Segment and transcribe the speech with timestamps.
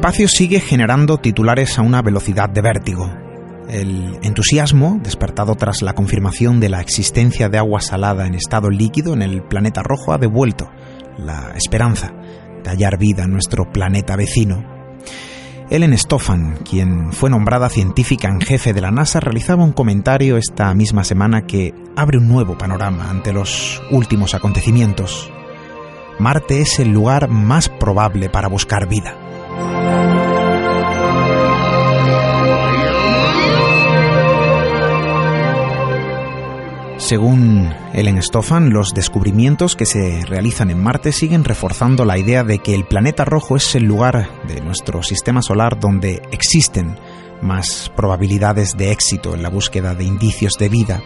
[0.00, 3.12] espacio sigue generando titulares a una velocidad de vértigo.
[3.68, 9.12] El entusiasmo, despertado tras la confirmación de la existencia de agua salada en estado líquido
[9.12, 10.70] en el planeta rojo, ha devuelto
[11.18, 12.14] la esperanza
[12.64, 14.64] de hallar vida en nuestro planeta vecino.
[15.68, 20.72] Ellen Stofan, quien fue nombrada científica en jefe de la NASA, realizaba un comentario esta
[20.72, 25.30] misma semana que abre un nuevo panorama ante los últimos acontecimientos.
[26.18, 29.19] Marte es el lugar más probable para buscar vida.
[37.10, 42.60] Según Ellen Stofan, los descubrimientos que se realizan en Marte siguen reforzando la idea de
[42.60, 46.96] que el planeta rojo es el lugar de nuestro sistema solar donde existen
[47.42, 51.02] más probabilidades de éxito en la búsqueda de indicios de vida.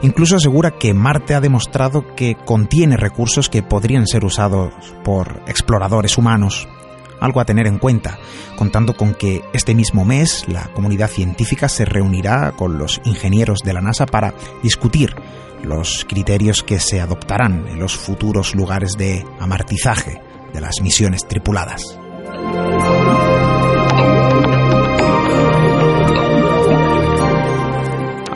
[0.00, 4.72] Incluso asegura que Marte ha demostrado que contiene recursos que podrían ser usados
[5.02, 6.68] por exploradores humanos
[7.20, 8.18] algo a tener en cuenta,
[8.56, 13.72] contando con que este mismo mes la comunidad científica se reunirá con los ingenieros de
[13.72, 15.14] la NASA para discutir
[15.62, 20.20] los criterios que se adoptarán en los futuros lugares de amartizaje
[20.52, 21.98] de las misiones tripuladas.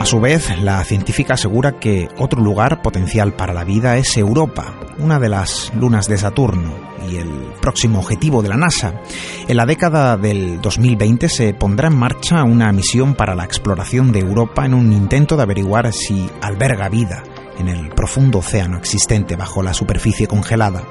[0.01, 4.73] A su vez, la científica asegura que otro lugar potencial para la vida es Europa,
[4.97, 6.73] una de las lunas de Saturno
[7.07, 7.29] y el
[7.61, 8.95] próximo objetivo de la NASA.
[9.47, 14.21] En la década del 2020 se pondrá en marcha una misión para la exploración de
[14.21, 17.21] Europa en un intento de averiguar si alberga vida
[17.59, 20.81] en el profundo océano existente bajo la superficie congelada.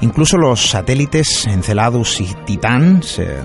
[0.00, 3.00] Incluso los satélites Enceladus y Titán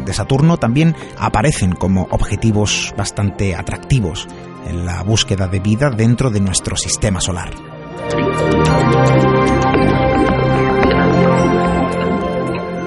[0.06, 4.28] de Saturno también aparecen como objetivos bastante atractivos
[4.66, 7.54] en la búsqueda de vida dentro de nuestro sistema solar.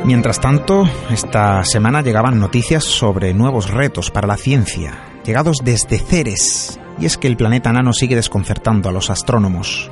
[0.06, 6.78] Mientras tanto, esta semana llegaban noticias sobre nuevos retos para la ciencia, llegados desde Ceres,
[7.00, 9.90] y es que el planeta nano sigue desconcertando a los astrónomos.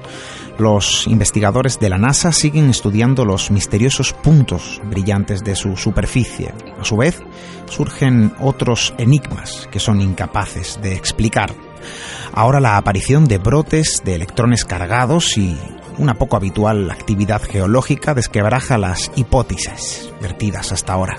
[0.56, 6.54] Los investigadores de la NASA siguen estudiando los misteriosos puntos brillantes de su superficie.
[6.78, 7.20] A su vez,
[7.66, 11.52] surgen otros enigmas que son incapaces de explicar.
[12.32, 15.58] Ahora la aparición de brotes de electrones cargados y
[15.98, 21.16] una poco habitual actividad geológica desquebraja las hipótesis vertidas hasta ahora.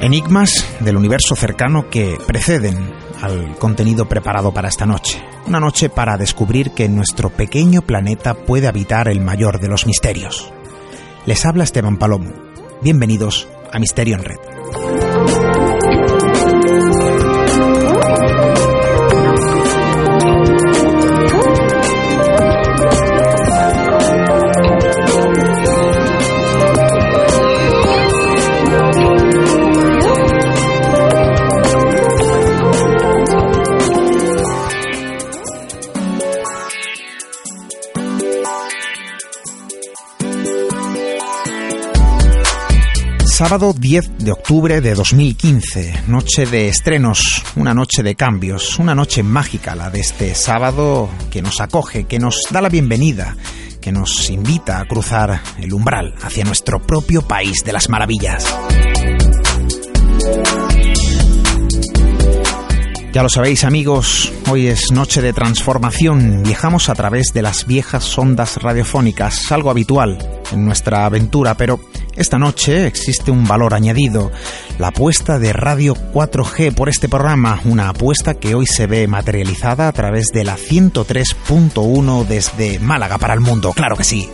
[0.00, 5.22] Enigmas del universo cercano que preceden al contenido preparado para esta noche.
[5.46, 10.52] Una noche para descubrir que nuestro pequeño planeta puede habitar el mayor de los misterios.
[11.26, 12.32] Les habla Esteban Palomo.
[12.80, 14.57] Bienvenidos a Misterio en Red.
[43.38, 49.22] Sábado 10 de octubre de 2015, noche de estrenos, una noche de cambios, una noche
[49.22, 53.36] mágica la de este sábado que nos acoge, que nos da la bienvenida,
[53.80, 58.44] que nos invita a cruzar el umbral hacia nuestro propio país de las maravillas.
[63.12, 68.18] Ya lo sabéis amigos, hoy es noche de transformación, viajamos a través de las viejas
[68.18, 70.18] ondas radiofónicas, algo habitual
[70.52, 71.80] en nuestra aventura, pero
[72.18, 74.32] Esta noche existe un valor añadido,
[74.80, 79.86] la apuesta de Radio 4G por este programa, una apuesta que hoy se ve materializada
[79.86, 84.28] a través de la 103.1 desde Málaga para el mundo, claro que sí.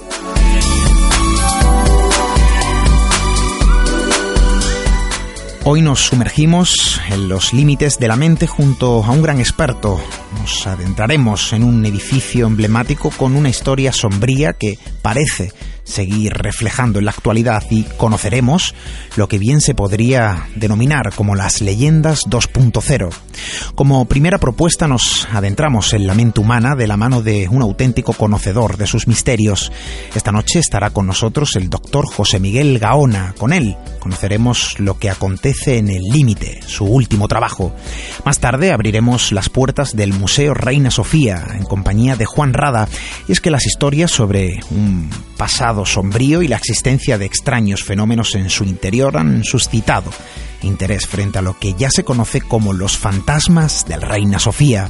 [5.64, 10.00] Hoy nos sumergimos en los límites de la mente junto a un gran experto.
[10.38, 15.52] Nos adentraremos en un edificio emblemático con una historia sombría que parece
[15.84, 18.74] seguir reflejando en la actualidad y conoceremos
[19.16, 23.10] lo que bien se podría denominar como las leyendas 2.0.
[23.74, 28.14] Como primera propuesta nos adentramos en la mente humana de la mano de un auténtico
[28.14, 29.70] conocedor de sus misterios.
[30.14, 33.34] Esta noche estará con nosotros el doctor José Miguel Gaona.
[33.38, 37.74] Con él conoceremos lo que acontece en el límite, su último trabajo.
[38.24, 42.88] Más tarde abriremos las puertas del Museo Reina Sofía en compañía de Juan Rada
[43.28, 48.34] y es que las historias sobre un pasado sombrío y la existencia de extraños fenómenos
[48.34, 50.10] en su interior han suscitado
[50.64, 54.88] interés frente a lo que ya se conoce como los fantasmas del Reina Sofía.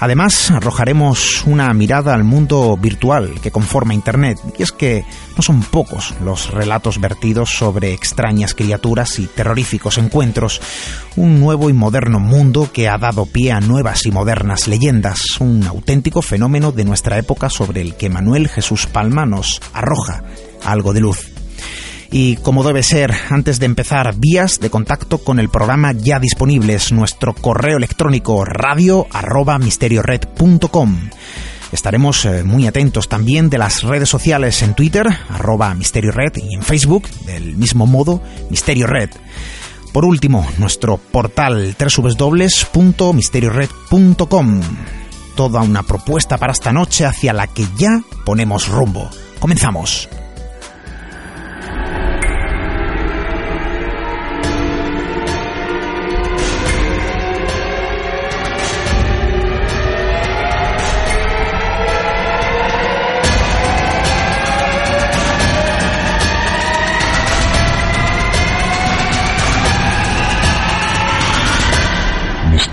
[0.00, 5.04] Además, arrojaremos una mirada al mundo virtual que conforma Internet, y es que
[5.36, 10.60] no son pocos los relatos vertidos sobre extrañas criaturas y terroríficos encuentros,
[11.16, 15.64] un nuevo y moderno mundo que ha dado pie a nuevas y modernas leyendas, un
[15.64, 20.22] auténtico fenómeno de nuestra época sobre el que Manuel Jesús Palma nos arroja
[20.64, 21.33] algo de luz
[22.10, 26.92] y como debe ser, antes de empezar, vías de contacto con el programa ya disponibles,
[26.92, 29.58] nuestro correo electrónico radio arroba.
[31.72, 37.08] Estaremos eh, muy atentos también de las redes sociales en Twitter, arroba y en Facebook,
[37.26, 39.10] del mismo modo, Misterio Red.
[39.92, 44.60] Por último, nuestro portal www.misteriored.com.
[45.36, 49.10] Toda una propuesta para esta noche hacia la que ya ponemos rumbo.
[49.40, 50.08] Comenzamos.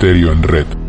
[0.01, 0.80] Misterio en Red.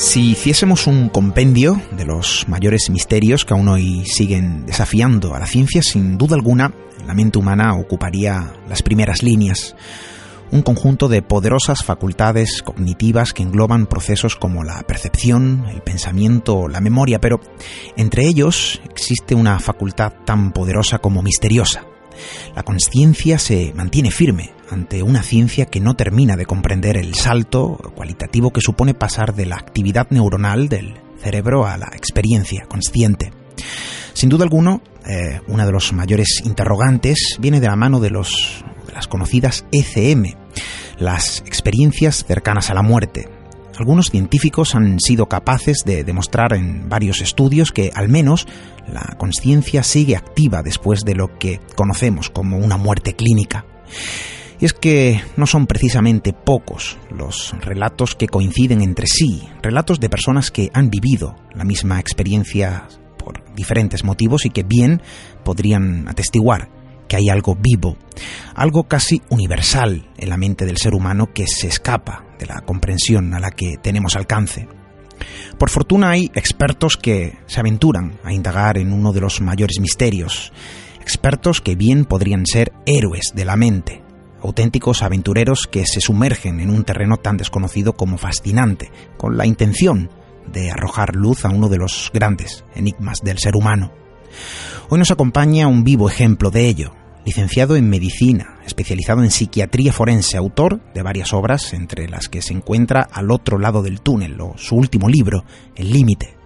[0.00, 5.46] Si hiciésemos un compendio de los mayores misterios que aún hoy siguen desafiando a la
[5.46, 6.72] ciencia, sin duda alguna,
[7.06, 9.76] la mente humana ocuparía las primeras líneas.
[10.52, 16.80] Un conjunto de poderosas facultades cognitivas que engloban procesos como la percepción, el pensamiento la
[16.80, 17.38] memoria, pero
[17.98, 21.84] entre ellos existe una facultad tan poderosa como misteriosa.
[22.56, 27.76] La conciencia se mantiene firme ante una ciencia que no termina de comprender el salto
[27.94, 33.32] cualitativo que supone pasar de la actividad neuronal del cerebro a la experiencia consciente.
[34.12, 38.64] Sin duda alguna, eh, uno de los mayores interrogantes viene de la mano de, los,
[38.86, 40.34] de las conocidas ECM,
[40.98, 43.28] las experiencias cercanas a la muerte.
[43.78, 48.46] Algunos científicos han sido capaces de demostrar en varios estudios que al menos
[48.86, 53.64] la conciencia sigue activa después de lo que conocemos como una muerte clínica.
[54.60, 60.10] Y es que no son precisamente pocos los relatos que coinciden entre sí, relatos de
[60.10, 62.86] personas que han vivido la misma experiencia
[63.18, 65.00] por diferentes motivos y que bien
[65.44, 66.68] podrían atestiguar
[67.08, 67.96] que hay algo vivo,
[68.54, 73.34] algo casi universal en la mente del ser humano que se escapa de la comprensión
[73.34, 74.68] a la que tenemos alcance.
[75.58, 80.52] Por fortuna hay expertos que se aventuran a indagar en uno de los mayores misterios,
[81.00, 84.02] expertos que bien podrían ser héroes de la mente,
[84.42, 90.10] auténticos aventureros que se sumergen en un terreno tan desconocido como fascinante, con la intención
[90.52, 93.92] de arrojar luz a uno de los grandes enigmas del ser humano.
[94.88, 96.92] Hoy nos acompaña un vivo ejemplo de ello,
[97.24, 102.54] licenciado en medicina, especializado en psiquiatría forense, autor de varias obras, entre las que se
[102.54, 105.44] encuentra Al otro lado del túnel o su último libro,
[105.76, 106.39] El límite.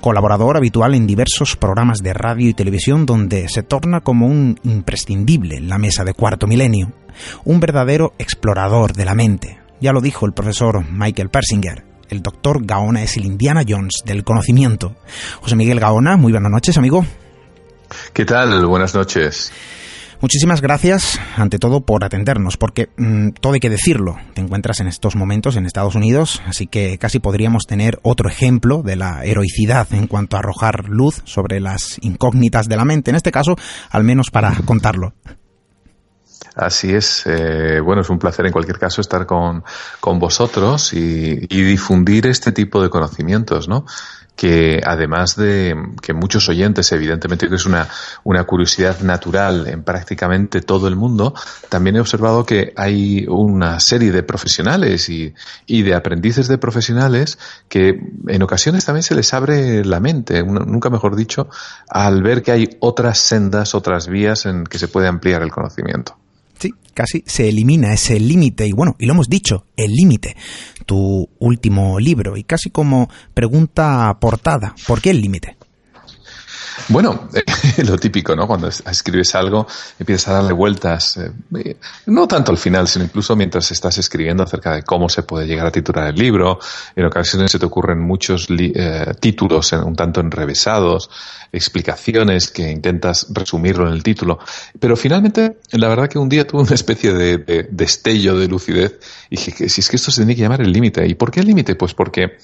[0.00, 5.56] Colaborador habitual en diversos programas de radio y televisión donde se torna como un imprescindible
[5.56, 6.92] en la mesa de cuarto milenio,
[7.44, 9.58] un verdadero explorador de la mente.
[9.80, 14.24] Ya lo dijo el profesor Michael Persinger, el doctor Gaona es el Indiana Jones del
[14.24, 14.94] conocimiento.
[15.40, 17.04] José Miguel Gaona, muy buenas noches, amigo.
[18.12, 18.64] ¿Qué tal?
[18.66, 19.52] Buenas noches.
[20.20, 24.16] Muchísimas gracias, ante todo, por atendernos, porque mm, todo hay que decirlo.
[24.34, 28.82] Te encuentras en estos momentos en Estados Unidos, así que casi podríamos tener otro ejemplo
[28.82, 33.16] de la heroicidad en cuanto a arrojar luz sobre las incógnitas de la mente, en
[33.16, 33.56] este caso,
[33.90, 35.12] al menos para contarlo.
[36.54, 37.24] Así es.
[37.26, 39.62] Eh, bueno, es un placer en cualquier caso estar con,
[40.00, 43.84] con vosotros y, y, difundir este tipo de conocimientos, ¿no?
[44.36, 47.88] Que además de que muchos oyentes, evidentemente que es una,
[48.22, 51.34] una curiosidad natural en prácticamente todo el mundo,
[51.70, 55.32] también he observado que hay una serie de profesionales y,
[55.66, 57.38] y de aprendices de profesionales
[57.68, 61.48] que en ocasiones también se les abre la mente, nunca mejor dicho,
[61.88, 66.16] al ver que hay otras sendas, otras vías en que se puede ampliar el conocimiento.
[66.58, 70.36] Sí, casi se elimina ese límite y bueno, y lo hemos dicho, el límite,
[70.86, 75.55] tu último libro y casi como pregunta portada, ¿por qué el límite?
[76.88, 77.28] Bueno,
[77.84, 78.46] lo típico, ¿no?
[78.46, 79.66] Cuando escribes algo,
[79.98, 84.74] empiezas a darle vueltas, eh, no tanto al final, sino incluso mientras estás escribiendo acerca
[84.74, 86.58] de cómo se puede llegar a titular el libro.
[86.94, 91.10] En ocasiones se te ocurren muchos eh, títulos un tanto enrevesados,
[91.52, 94.38] explicaciones que intentas resumirlo en el título.
[94.78, 98.98] Pero finalmente, la verdad que un día tuve una especie de, de destello de lucidez
[99.30, 101.06] y dije que si es que esto se tiene que llamar el límite.
[101.06, 101.74] ¿Y por qué el límite?
[101.74, 102.36] Pues porque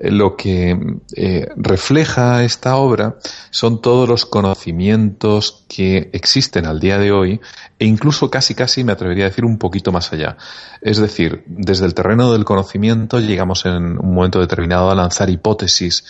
[0.00, 0.76] lo que
[1.16, 3.16] eh, refleja esta obra
[3.50, 7.40] son todos los conocimientos que existen al día de hoy
[7.78, 10.36] e incluso casi casi me atrevería a decir un poquito más allá.
[10.80, 16.04] Es decir, desde el terreno del conocimiento llegamos en un momento determinado a lanzar hipótesis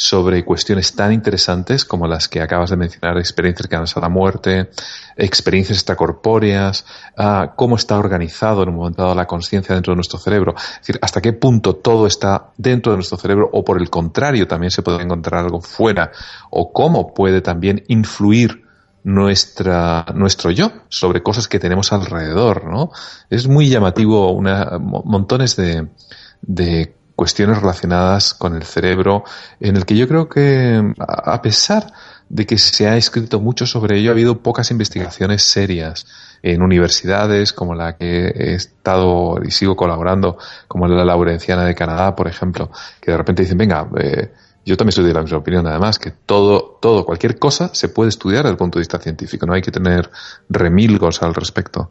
[0.00, 4.70] sobre cuestiones tan interesantes como las que acabas de mencionar, experiencias cercanas a la muerte,
[5.16, 6.86] experiencias extracorpóreas,
[7.18, 10.54] uh, cómo está organizado en un momento dado la conciencia dentro de nuestro cerebro.
[10.56, 14.46] Es decir, hasta qué punto todo está dentro de nuestro cerebro o por el contrario
[14.46, 16.12] también se puede encontrar algo fuera
[16.50, 18.68] o cómo puede también influir
[19.02, 22.92] nuestra, nuestro yo sobre cosas que tenemos alrededor, ¿no?
[23.30, 25.88] Es muy llamativo una, montones de,
[26.42, 29.24] de cuestiones relacionadas con el cerebro,
[29.58, 31.92] en el que yo creo que, a pesar
[32.28, 36.06] de que se ha escrito mucho sobre ello, ha habido pocas investigaciones serias
[36.44, 42.14] en universidades como la que he estado y sigo colaborando, como la Laurenciana de Canadá,
[42.14, 42.70] por ejemplo,
[43.00, 44.32] que de repente dicen, venga, eh,
[44.64, 48.10] yo también soy de la misma opinión, además, que todo, todo, cualquier cosa se puede
[48.10, 50.08] estudiar desde el punto de vista científico, no hay que tener
[50.48, 51.90] remilgos al respecto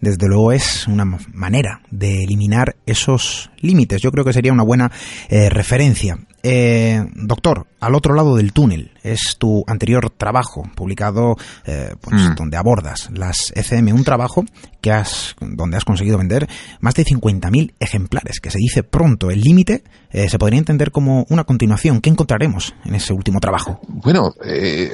[0.00, 4.00] desde luego es una manera de eliminar esos límites.
[4.02, 4.90] Yo creo que sería una buena
[5.28, 6.18] eh, referencia.
[6.42, 12.34] Eh, doctor, al otro lado del túnel es tu anterior trabajo publicado eh, pues, mm.
[12.36, 14.44] donde abordas las ECM, un trabajo
[14.80, 16.48] que has, donde has conseguido vender
[16.80, 19.30] más de 50.000 ejemplares, que se dice pronto.
[19.30, 22.00] El límite eh, se podría entender como una continuación.
[22.00, 23.80] ¿Qué encontraremos en ese último trabajo?
[23.88, 24.92] Bueno, eh,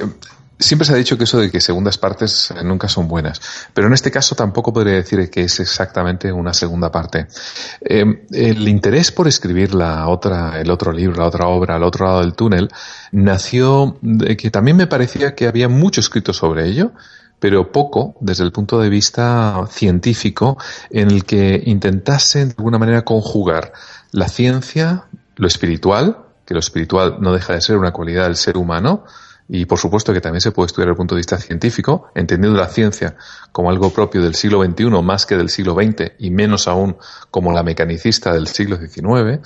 [0.57, 3.41] Siempre se ha dicho que eso de que segundas partes nunca son buenas,
[3.73, 7.27] pero en este caso tampoco podría decir que es exactamente una segunda parte.
[7.81, 12.05] Eh, el interés por escribir la otra, el otro libro, la otra obra, al otro
[12.05, 12.69] lado del túnel,
[13.11, 16.93] nació de que también me parecía que había mucho escrito sobre ello,
[17.39, 20.57] pero poco desde el punto de vista científico
[20.89, 23.73] en el que intentasen de alguna manera conjugar
[24.11, 25.03] la ciencia,
[25.35, 29.03] lo espiritual, que lo espiritual no deja de ser una cualidad del ser humano,
[29.47, 32.59] y por supuesto que también se puede estudiar desde el punto de vista científico, entendiendo
[32.59, 33.15] la ciencia
[33.51, 36.97] como algo propio del siglo XXI más que del siglo XX y menos aún
[37.29, 39.41] como la mecanicista del siglo XIX.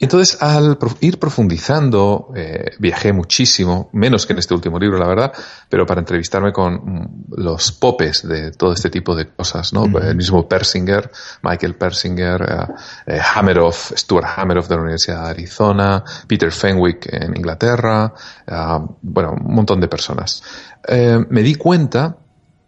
[0.00, 5.32] Entonces, al ir profundizando, eh, viajé muchísimo, menos que en este último libro, la verdad,
[5.68, 9.86] pero para entrevistarme con mm, los popes de todo este tipo de cosas, ¿no?
[9.98, 11.10] El mismo Persinger,
[11.42, 12.74] Michael Persinger, uh,
[13.10, 18.12] eh, Hammeroff, Stuart Hammeroff de la Universidad de Arizona, Peter Fenwick en Inglaterra,
[18.46, 20.42] uh, bueno, un montón de personas.
[20.86, 22.16] Eh, me di cuenta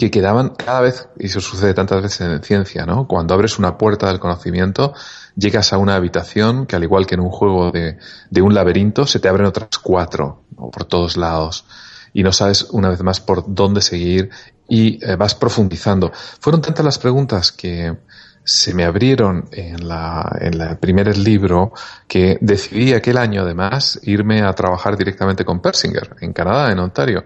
[0.00, 3.06] que quedaban cada vez, y eso sucede tantas veces en ciencia, ¿no?
[3.06, 4.94] Cuando abres una puerta del conocimiento,
[5.36, 7.98] llegas a una habitación que al igual que en un juego de,
[8.30, 11.66] de un laberinto, se te abren otras cuatro, por todos lados.
[12.14, 14.30] Y no sabes una vez más por dónde seguir
[14.66, 16.10] y eh, vas profundizando.
[16.14, 17.94] Fueron tantas las preguntas que
[18.42, 21.74] se me abrieron en la, en el primer libro
[22.08, 27.24] que decidí aquel año además irme a trabajar directamente con Persinger en Canadá, en Ontario.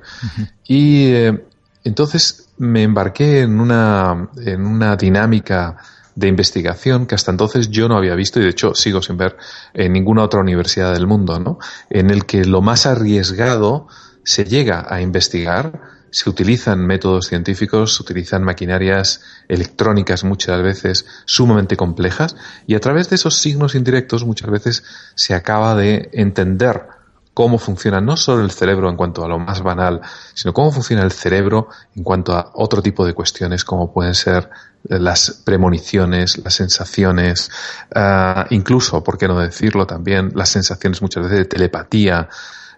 [0.66, 1.44] Y eh,
[1.84, 5.76] entonces me embarqué en una, en una dinámica
[6.14, 9.36] de investigación que hasta entonces yo no había visto y de hecho sigo sin ver
[9.74, 11.58] en ninguna otra universidad del mundo, ¿no?
[11.90, 13.88] En el que lo más arriesgado
[14.24, 21.76] se llega a investigar, se utilizan métodos científicos, se utilizan maquinarias electrónicas muchas veces sumamente
[21.76, 22.36] complejas
[22.66, 24.84] y a través de esos signos indirectos muchas veces
[25.16, 26.93] se acaba de entender
[27.34, 30.00] cómo funciona no solo el cerebro en cuanto a lo más banal,
[30.32, 34.48] sino cómo funciona el cerebro en cuanto a otro tipo de cuestiones como pueden ser
[34.84, 37.50] las premoniciones, las sensaciones,
[37.94, 42.28] ah, incluso, por qué no decirlo también, las sensaciones muchas veces de telepatía,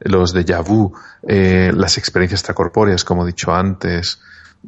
[0.00, 0.92] los déjà vu,
[1.26, 4.20] eh, las experiencias extracorpóreas, como he dicho antes,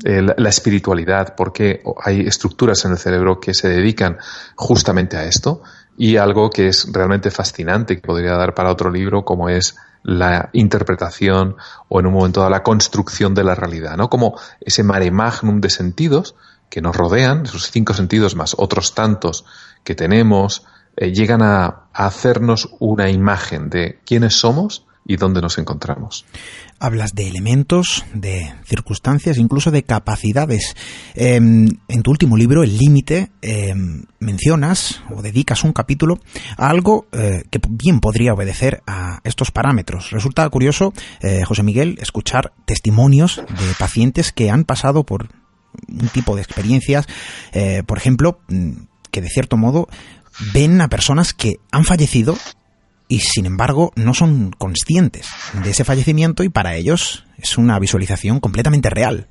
[0.04, 4.18] eh, la, espiritualidad, porque hay estructuras en el cerebro que se dedican
[4.54, 5.62] justamente a esto
[5.98, 10.48] y algo que es realmente fascinante que podría dar para otro libro como es la
[10.52, 11.56] interpretación
[11.88, 14.08] o en un momento dado la construcción de la realidad, ¿no?
[14.08, 16.36] Como ese mare magnum de sentidos
[16.70, 19.44] que nos rodean, esos cinco sentidos más otros tantos
[19.82, 20.64] que tenemos,
[20.96, 26.24] eh, llegan a, a hacernos una imagen de quiénes somos y dónde nos encontramos.
[26.78, 30.76] Hablas de elementos, de circunstancias, incluso de capacidades.
[31.16, 33.74] Eh, en tu último libro, El Límite, eh,
[34.20, 36.20] mencionas o dedicas un capítulo
[36.56, 40.10] a algo eh, que bien podría obedecer a estos parámetros.
[40.10, 45.28] Resulta curioso, eh, José Miguel, escuchar testimonios de pacientes que han pasado por
[45.88, 47.06] un tipo de experiencias,
[47.52, 48.72] eh, por ejemplo, mm,
[49.10, 49.88] que de cierto modo
[50.52, 52.36] ven a personas que han fallecido
[53.08, 55.26] y sin embargo no son conscientes
[55.64, 59.26] de ese fallecimiento y para ellos es una visualización completamente real.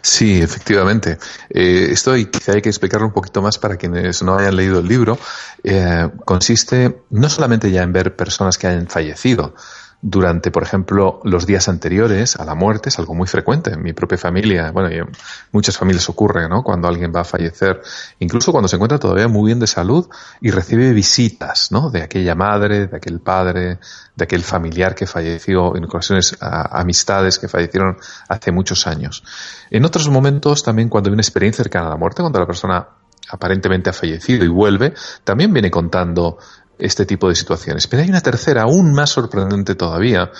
[0.00, 1.18] Sí, efectivamente.
[1.50, 4.80] Eh, esto hay, quizá hay que explicarlo un poquito más para quienes no hayan leído
[4.80, 5.18] el libro.
[5.62, 9.54] Eh, consiste no solamente ya en ver personas que hayan fallecido,
[10.00, 13.92] durante, por ejemplo, los días anteriores a la muerte, es algo muy frecuente en mi
[13.92, 14.70] propia familia.
[14.70, 15.08] Bueno, y en
[15.50, 16.62] muchas familias ocurre, ¿no?
[16.62, 17.82] Cuando alguien va a fallecer,
[18.20, 20.08] incluso cuando se encuentra todavía muy bien de salud
[20.40, 21.90] y recibe visitas, ¿no?
[21.90, 23.80] De aquella madre, de aquel padre,
[24.14, 27.96] de aquel familiar que falleció, en ocasiones a, amistades que fallecieron
[28.28, 29.24] hace muchos años.
[29.70, 32.86] En otros momentos también cuando hay una experiencia cercana a la muerte, cuando la persona
[33.30, 36.38] aparentemente ha fallecido y vuelve, también viene contando
[36.78, 37.86] este tipo de situaciones.
[37.86, 40.30] Pero hay una tercera, aún más sorprendente todavía,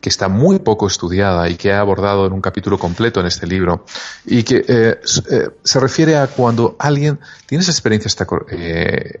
[0.00, 3.46] que está muy poco estudiada y que he abordado en un capítulo completo en este
[3.46, 3.84] libro,
[4.24, 5.00] y que eh,
[5.30, 8.10] eh, se refiere a cuando alguien tiene esa experiencia
[8.50, 9.20] eh,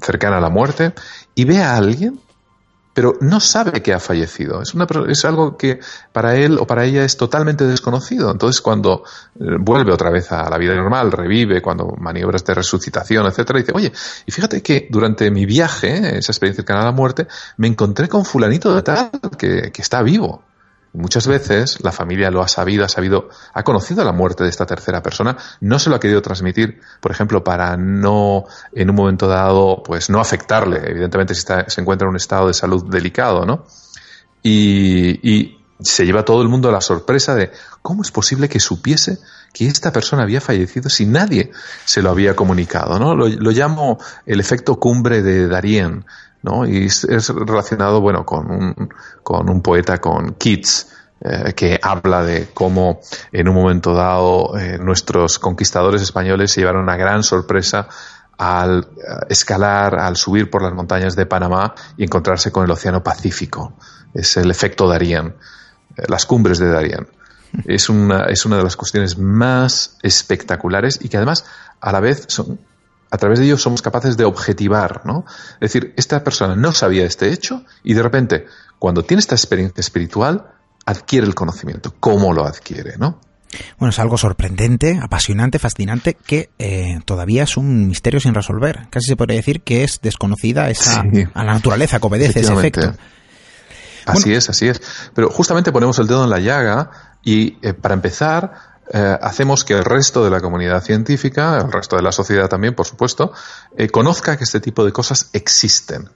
[0.00, 0.92] cercana a la muerte
[1.34, 2.20] y ve a alguien
[2.96, 4.62] pero no sabe que ha fallecido.
[4.62, 5.80] Es, una, es algo que
[6.12, 8.30] para él o para ella es totalmente desconocido.
[8.30, 9.04] Entonces, cuando
[9.38, 13.72] eh, vuelve otra vez a la vida normal, revive, cuando maniobras de resucitación, etcétera, dice,
[13.74, 13.92] oye,
[14.24, 17.28] y fíjate que durante mi viaje, esa experiencia cercana a la muerte,
[17.58, 20.45] me encontré con fulanito de tal que, que está vivo.
[20.96, 24.64] Muchas veces la familia lo ha sabido, ha sabido, ha conocido la muerte de esta
[24.64, 29.28] tercera persona, no se lo ha querido transmitir, por ejemplo, para no, en un momento
[29.28, 33.44] dado, pues no afectarle, evidentemente si está, se encuentra en un estado de salud delicado,
[33.44, 33.66] ¿no?
[34.42, 39.18] Y, se lleva todo el mundo a la sorpresa de cómo es posible que supiese
[39.52, 41.50] que esta persona había fallecido si nadie
[41.84, 43.14] se lo había comunicado, ¿no?
[43.14, 46.06] Lo, lo llamo el efecto cumbre de Darien,
[46.66, 48.88] Y es, relacionado, bueno, con un,
[49.22, 50.88] con un poeta, con Keats,
[51.20, 53.00] eh, que habla de cómo
[53.32, 57.88] en un momento dado eh, nuestros conquistadores españoles se llevaron una gran sorpresa
[58.36, 63.02] al eh, escalar, al subir por las montañas de Panamá y encontrarse con el Océano
[63.02, 63.72] Pacífico.
[64.12, 65.34] Es el efecto Darien,
[66.06, 67.08] las cumbres de Darien.
[67.64, 71.46] Es una, es una de las cuestiones más espectaculares y que además
[71.80, 72.58] a la vez son
[73.10, 75.24] a través de ello somos capaces de objetivar, ¿no?
[75.60, 78.46] Es decir, esta persona no sabía este hecho y de repente,
[78.78, 80.46] cuando tiene esta experiencia espiritual,
[80.84, 81.94] adquiere el conocimiento.
[82.00, 83.20] ¿Cómo lo adquiere, no?
[83.78, 88.88] Bueno, es algo sorprendente, apasionante, fascinante, que eh, todavía es un misterio sin resolver.
[88.90, 91.24] Casi se podría decir que es desconocida esa, sí.
[91.32, 92.94] a la naturaleza que obedece ese efecto.
[94.04, 94.80] Así bueno, es, así es.
[95.14, 96.90] Pero justamente ponemos el dedo en la llaga
[97.22, 101.96] y eh, para empezar eh, hacemos que el resto de la comunidad científica, el resto
[101.96, 103.32] de la sociedad también, por supuesto,
[103.76, 106.08] eh, conozca que este tipo de cosas existen.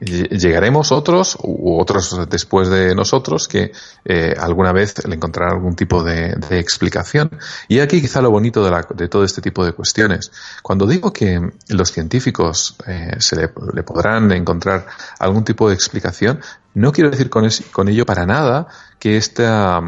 [0.00, 3.72] Llegaremos otros u otros después de nosotros que
[4.04, 7.30] eh, alguna vez le encontrarán algún tipo de, explicación.
[7.68, 10.30] Y aquí quizá lo bonito de, la, de, todo este tipo de cuestiones.
[10.62, 14.86] Cuando digo que los científicos eh, se le, podrán encontrar
[15.18, 16.40] algún tipo de explicación,
[16.74, 19.80] no quiero decir con, ello para nada que esta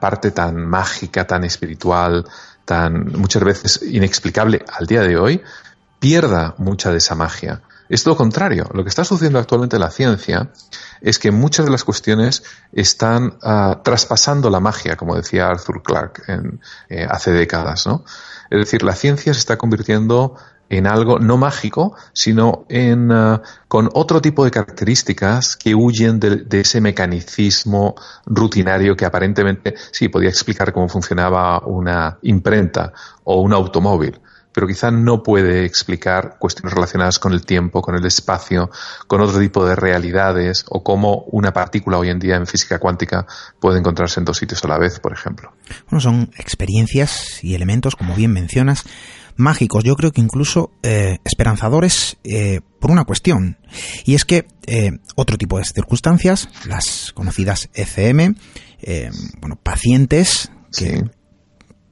[0.00, 2.24] parte tan mágica, tan espiritual,
[2.64, 5.42] tan muchas veces inexplicable al día de hoy,
[5.98, 7.60] pierda mucha de esa magia.
[7.90, 8.70] Es lo contrario.
[8.72, 10.52] Lo que está sucediendo actualmente en la ciencia
[11.00, 16.22] es que muchas de las cuestiones están uh, traspasando la magia, como decía Arthur Clarke
[16.88, 18.04] eh, hace décadas, ¿no?
[18.48, 20.36] Es decir, la ciencia se está convirtiendo
[20.68, 26.36] en algo no mágico, sino en uh, con otro tipo de características que huyen de,
[26.44, 32.92] de, ese mecanicismo rutinario que aparentemente sí podía explicar cómo funcionaba una imprenta
[33.24, 34.20] o un automóvil
[34.52, 38.70] pero quizá no puede explicar cuestiones relacionadas con el tiempo, con el espacio,
[39.06, 43.26] con otro tipo de realidades o cómo una partícula hoy en día en física cuántica
[43.60, 45.52] puede encontrarse en dos sitios a la vez, por ejemplo.
[45.88, 48.84] Bueno, son experiencias y elementos, como bien mencionas,
[49.36, 53.58] mágicos, yo creo que incluso eh, esperanzadores eh, por una cuestión.
[54.04, 58.36] Y es que eh, otro tipo de circunstancias, las conocidas ECM,
[59.40, 61.04] bueno, pacientes que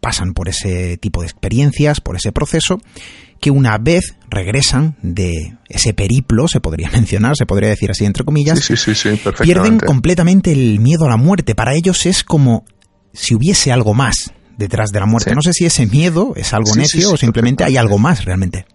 [0.01, 2.81] pasan por ese tipo de experiencias, por ese proceso,
[3.41, 8.25] que una vez regresan de ese periplo, se podría mencionar, se podría decir así entre
[8.25, 8.61] comillas,
[9.41, 11.55] pierden completamente el miedo a la muerte.
[11.55, 12.65] Para ellos es como
[13.13, 15.35] si hubiese algo más detrás de la muerte.
[15.35, 18.67] No sé si ese miedo es algo necio o simplemente hay algo más realmente.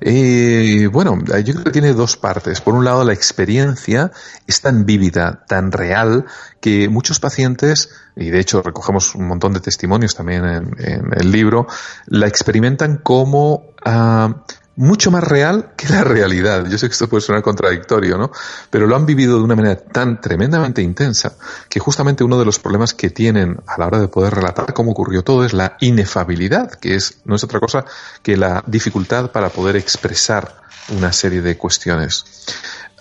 [0.00, 2.60] Eh, bueno, yo creo que tiene dos partes.
[2.60, 4.10] Por un lado, la experiencia
[4.46, 6.26] es tan vívida, tan real,
[6.60, 11.66] que muchos pacientes, y de hecho recogemos un montón de testimonios también en, el libro,
[12.06, 14.42] la experimentan como ah,
[14.80, 16.64] mucho más real que la realidad.
[16.66, 18.32] Yo sé que esto puede sonar contradictorio, ¿no?
[18.70, 21.34] Pero lo han vivido de una manera tan tremendamente intensa
[21.68, 24.92] que justamente uno de los problemas que tienen a la hora de poder relatar cómo
[24.92, 27.84] ocurrió todo es la inefabilidad, que es, no es otra cosa
[28.22, 32.24] que la dificultad para poder expresar una serie de cuestiones.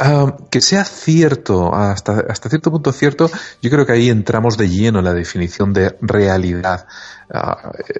[0.01, 4.69] Ah, que sea cierto, hasta, hasta cierto punto cierto, yo creo que ahí entramos de
[4.69, 6.87] lleno en la definición de realidad.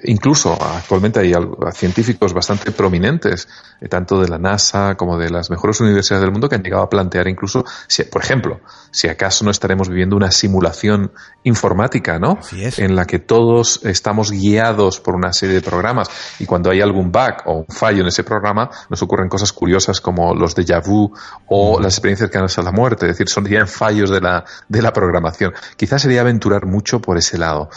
[0.06, 1.34] Incluso actualmente hay
[1.74, 3.48] científicos bastante prominentes,
[3.80, 6.82] eh, tanto de la NASA como de las mejores universidades del mundo, que han llegado
[6.82, 8.60] a plantear incluso, si, por ejemplo,
[8.92, 11.12] si acaso no estaremos viviendo una simulación
[11.44, 12.40] informática, ¿no?
[12.78, 17.12] En la que todos estamos guiados por una serie de programas y cuando hay algún
[17.12, 21.14] bug o un fallo en ese programa, nos ocurren cosas curiosas como los déjà vu
[21.48, 24.82] o las experiencias cercanas a la muerte, es decir, son ya fallos de la, de
[24.82, 25.54] la programación.
[25.78, 27.70] Quizás sería aventurar mucho por ese lado.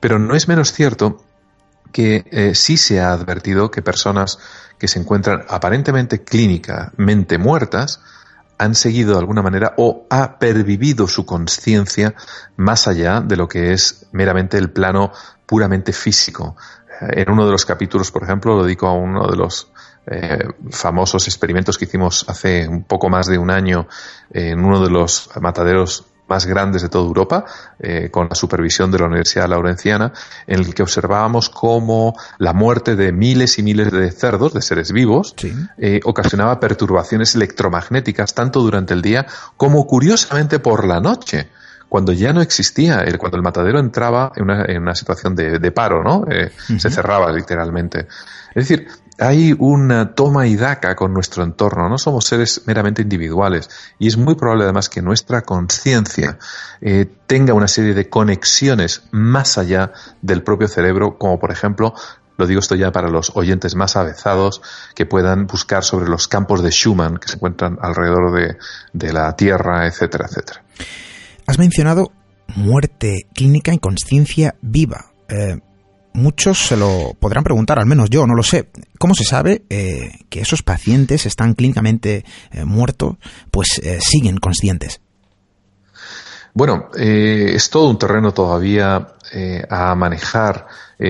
[0.00, 1.22] Pero no es menos cierto
[1.92, 4.38] que eh, sí se ha advertido que personas
[4.78, 8.00] que se encuentran aparentemente clínicamente muertas
[8.58, 12.14] han seguido de alguna manera o ha pervivido su conciencia
[12.56, 15.12] más allá de lo que es meramente el plano
[15.46, 16.56] puramente físico.
[17.00, 19.68] Eh, en uno de los capítulos, por ejemplo, lo dedico a uno de los
[20.06, 23.88] eh, famosos experimentos que hicimos hace un poco más de un año
[24.30, 27.44] en uno de los mataderos más grandes de toda Europa,
[27.78, 30.12] eh, con la supervisión de la Universidad Laurenciana,
[30.46, 34.92] en el que observábamos cómo la muerte de miles y miles de cerdos, de seres
[34.92, 35.34] vivos,
[35.78, 41.48] eh, ocasionaba perturbaciones electromagnéticas tanto durante el día como curiosamente por la noche
[41.88, 46.02] cuando ya no existía, cuando el matadero entraba en una, en una situación de, paro,
[46.02, 46.24] ¿no?
[46.28, 48.08] Eh, se cerraba literalmente.
[48.52, 53.70] Es decir, hay una toma y daca con nuestro entorno, no somos seres meramente individuales
[53.98, 56.38] y es muy probable además que nuestra conciencia
[56.80, 61.94] eh, tenga una serie de conexiones más allá del propio cerebro, como por ejemplo
[62.36, 64.60] lo digo esto ya para los oyentes más avezados
[64.94, 68.56] que puedan buscar sobre los campos de Schumann que se encuentran alrededor
[68.92, 70.64] de, la Tierra, etcétera, etcétera.
[71.46, 72.10] Has mencionado
[72.56, 75.12] muerte clínica y conciencia viva.
[75.28, 75.60] Eh,
[76.14, 78.70] muchos se lo podrán preguntar, al menos yo, no lo sé.
[78.98, 83.16] ¿Cómo se sabe eh, que esos pacientes están clínicamente eh, muertos,
[83.50, 85.00] pues siguen conscientes?
[86.54, 89.08] Bueno, es todo un terreno todavía
[89.68, 90.68] a manejar.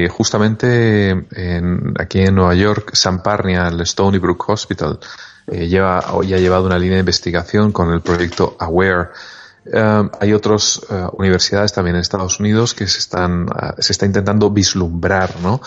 [0.09, 4.99] justamente en, aquí en Nueva York, San Parnia, el Stony Brook Hospital,
[5.47, 9.11] lleva, hoy ha llevado una línea de investigación con el proyecto AWARE,
[9.73, 14.07] eh, hay otras eh, universidades también en Estados Unidos que se están, eh, se está
[14.07, 15.61] intentando vislumbrar, ¿no?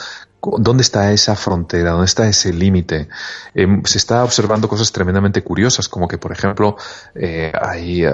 [0.59, 1.91] ¿Dónde está esa frontera?
[1.91, 3.09] ¿Dónde está ese límite?
[3.53, 6.77] se está observando cosas tremendamente curiosas, como que, por ejemplo,
[7.59, 8.05] hay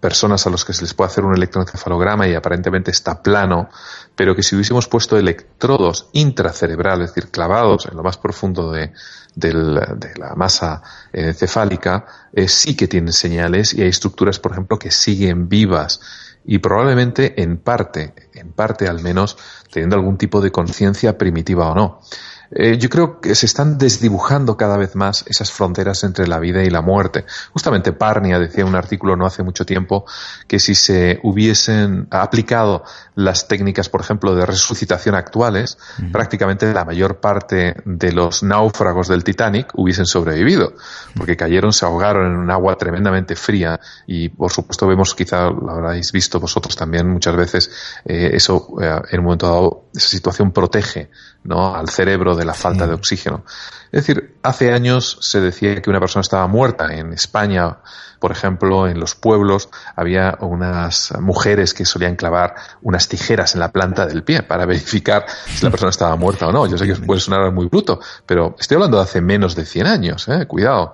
[0.00, 3.68] personas a los que se les puede hacer un electroencefalograma y aparentemente está plano,
[4.14, 8.92] pero que si hubiésemos puesto electrodos intracerebrales, es decir, clavados en lo más profundo de,
[9.34, 10.82] la masa
[11.12, 16.00] encefálica, eh, sí que tienen señales y hay estructuras, por ejemplo, que siguen vivas
[16.44, 19.36] y probablemente en parte, en parte al menos,
[19.70, 22.00] teniendo algún tipo de conciencia primitiva o no.
[22.50, 26.62] Eh, yo creo que se están desdibujando cada vez más esas fronteras entre la vida
[26.62, 27.24] y la muerte.
[27.52, 30.06] Justamente Parnia decía en un artículo no hace mucho tiempo
[30.46, 32.84] que si se hubiesen aplicado
[33.14, 35.78] las técnicas, por ejemplo, de resucitación actuales,
[36.12, 40.74] prácticamente la mayor parte de los náufragos del Titanic hubiesen sobrevivido,
[41.16, 45.70] porque cayeron, se ahogaron en un agua tremendamente fría y, por supuesto, vemos, quizá lo
[45.70, 47.70] habréis visto vosotros también muchas veces,
[48.04, 51.10] eh, eso eh, en un momento dado, esa situación protege
[51.48, 51.74] ¿no?
[51.74, 53.42] al cerebro de la falta de oxígeno.
[53.90, 56.92] Es decir, hace años se decía que una persona estaba muerta.
[56.92, 57.78] En España,
[58.20, 63.72] por ejemplo, en los pueblos había unas mujeres que solían clavar unas tijeras en la
[63.72, 66.66] planta del pie para verificar si la persona estaba muerta o no.
[66.66, 69.86] Yo sé que puede sonar muy bruto, pero estoy hablando de hace menos de 100
[69.86, 70.46] años, ¿eh?
[70.46, 70.92] cuidado.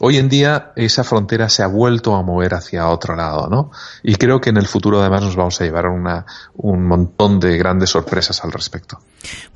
[0.00, 3.70] Hoy en día esa frontera se ha vuelto a mover hacia otro lado, ¿no?
[4.02, 7.56] Y creo que en el futuro además nos vamos a llevar una, un montón de
[7.58, 8.98] grandes sorpresas al respecto.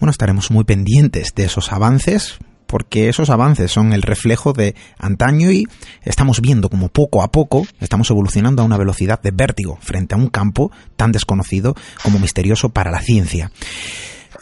[0.00, 5.52] Bueno, estaremos muy pendientes de esos avances, porque esos avances son el reflejo de antaño
[5.52, 5.68] y
[6.04, 10.18] estamos viendo como poco a poco estamos evolucionando a una velocidad de vértigo frente a
[10.18, 13.50] un campo tan desconocido como misterioso para la ciencia.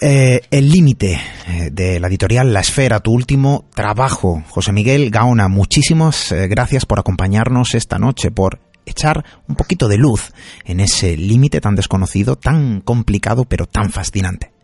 [0.03, 4.43] Eh, el límite eh, de la editorial La Esfera, tu último trabajo.
[4.49, 9.99] José Miguel Gaona, muchísimas eh, gracias por acompañarnos esta noche, por echar un poquito de
[9.99, 10.33] luz
[10.65, 14.55] en ese límite tan desconocido, tan complicado, pero tan fascinante.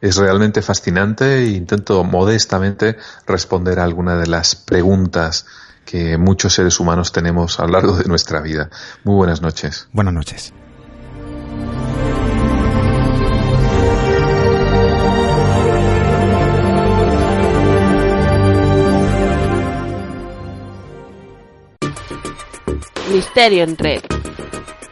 [0.00, 5.44] Es realmente fascinante e intento modestamente responder a alguna de las preguntas
[5.84, 8.70] que muchos seres humanos tenemos a lo largo de nuestra vida.
[9.04, 9.88] Muy buenas noches.
[9.92, 10.54] Buenas noches.
[23.12, 24.02] Misterio en Red.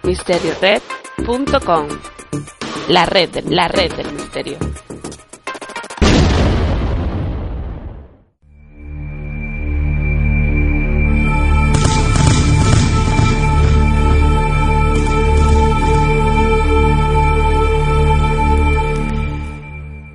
[0.03, 1.89] MisterioRed.com.
[2.89, 4.59] La red, la red del misterio.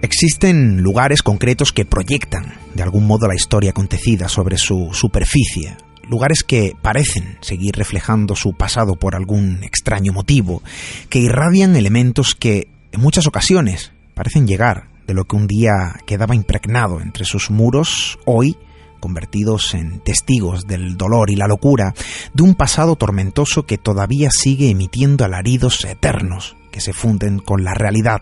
[0.02, 5.78] Existen lugares concretos que proyectan de algún modo la historia acontecida sobre su superficie,
[6.10, 10.62] lugares que parecen seguir reflejando su pasado por algún extraño motivo,
[11.10, 16.36] que irradian elementos que en muchas ocasiones parecen llegar de lo que un día quedaba
[16.36, 18.58] impregnado entre sus muros, hoy
[19.00, 21.94] convertidos en testigos del dolor y la locura
[22.34, 27.74] de un pasado tormentoso que todavía sigue emitiendo alaridos eternos que se funden con la
[27.74, 28.22] realidad,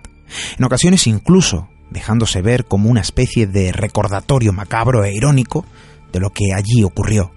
[0.58, 5.66] en ocasiones incluso dejándose ver como una especie de recordatorio macabro e irónico
[6.12, 7.32] de lo que allí ocurrió.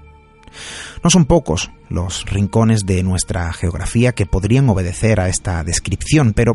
[1.02, 6.54] No son pocos los rincones de nuestra geografía que podrían obedecer a esta descripción, pero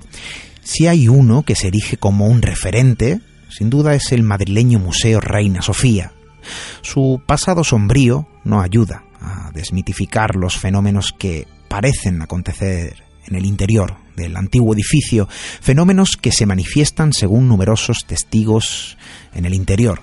[0.64, 5.20] si hay uno que se erige como un referente, sin duda es el madrileño Museo
[5.20, 6.12] Reina Sofía.
[6.82, 13.96] Su pasado sombrío no ayuda a desmitificar los fenómenos que parecen acontecer en el interior
[14.16, 18.98] del antiguo edificio, fenómenos que se manifiestan según numerosos testigos
[19.34, 20.02] en el interior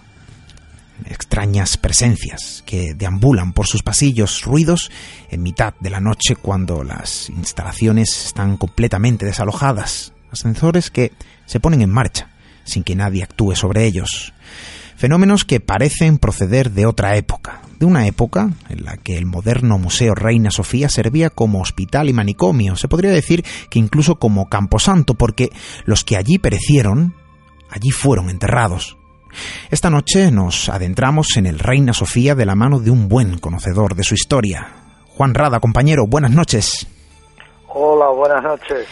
[1.07, 4.90] extrañas presencias que deambulan por sus pasillos, ruidos
[5.30, 11.12] en mitad de la noche cuando las instalaciones están completamente desalojadas, ascensores que
[11.46, 12.30] se ponen en marcha
[12.64, 14.33] sin que nadie actúe sobre ellos,
[14.96, 19.78] fenómenos que parecen proceder de otra época, de una época en la que el moderno
[19.78, 25.14] Museo Reina Sofía servía como hospital y manicomio, se podría decir que incluso como camposanto,
[25.14, 25.50] porque
[25.85, 27.14] los que allí perecieron,
[27.68, 28.96] allí fueron enterrados.
[29.70, 33.94] Esta noche nos adentramos en el Reina Sofía de la mano de un buen conocedor
[33.94, 34.68] de su historia.
[35.16, 36.87] Juan Rada, compañero, buenas noches.
[37.68, 38.87] Hola, buenas noches.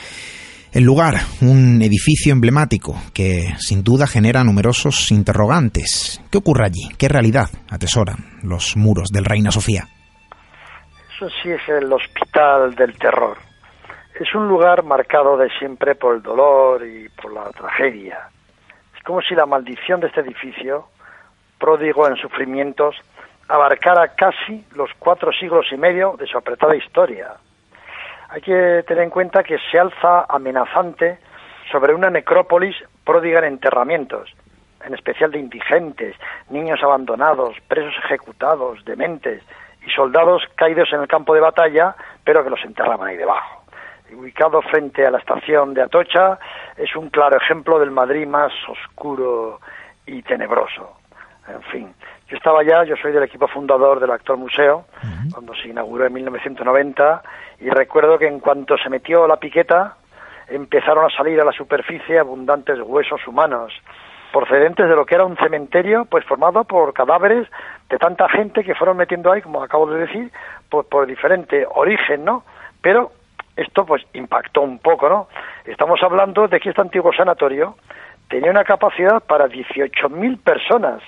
[0.73, 6.23] El lugar, un edificio emblemático que sin duda genera numerosos interrogantes.
[6.31, 6.89] ¿Qué ocurre allí?
[6.97, 9.87] ¿Qué realidad atesoran los muros del Reina Sofía?
[11.15, 13.37] Eso sí es el hospital del terror.
[14.19, 18.31] Es un lugar marcado de siempre por el dolor y por la tragedia.
[19.05, 20.87] Como si la maldición de este edificio,
[21.59, 22.97] pródigo en sufrimientos,
[23.49, 27.35] abarcara casi los cuatro siglos y medio de su apretada historia.
[28.29, 31.19] Hay que tener en cuenta que se alza amenazante
[31.71, 34.33] sobre una necrópolis pródiga en enterramientos,
[34.85, 36.17] en especial de indigentes,
[36.49, 39.43] niños abandonados, presos ejecutados, dementes
[39.87, 43.62] y soldados caídos en el campo de batalla, pero que los enterraban ahí debajo.
[44.15, 46.39] Ubicado frente a la estación de Atocha,
[46.77, 49.61] es un claro ejemplo del Madrid más oscuro
[50.07, 50.97] y tenebroso.
[51.49, 51.95] En fin,
[52.29, 54.85] yo estaba allá, yo soy del equipo fundador del actual museo,
[55.33, 57.23] cuando se inauguró en 1990,
[57.61, 59.97] y recuerdo que en cuanto se metió la piqueta,
[60.49, 63.73] empezaron a salir a la superficie abundantes huesos humanos,
[64.33, 67.49] procedentes de lo que era un cementerio, pues formado por cadáveres
[67.91, 70.33] de tanta gente que fueron metiendo ahí, como acabo de decir,
[70.71, 72.45] por, por diferente origen, ¿no?
[72.81, 73.13] Pero
[73.57, 75.29] esto pues impactó un poco, ¿no?
[75.65, 77.77] Estamos hablando de que este antiguo sanatorio
[78.29, 81.03] tenía una capacidad para 18.000 personas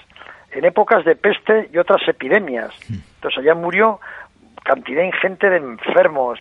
[0.52, 2.72] en épocas de peste y otras epidemias.
[2.90, 3.98] Entonces allá murió
[4.62, 6.38] cantidad ingente de enfermos,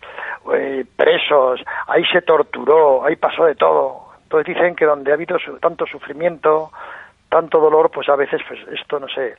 [0.54, 4.04] eh, presos, ahí se torturó, ahí pasó de todo.
[4.24, 6.70] Entonces dicen que donde ha habido su- tanto sufrimiento,
[7.28, 9.34] tanto dolor, pues a veces, pues esto, no sé,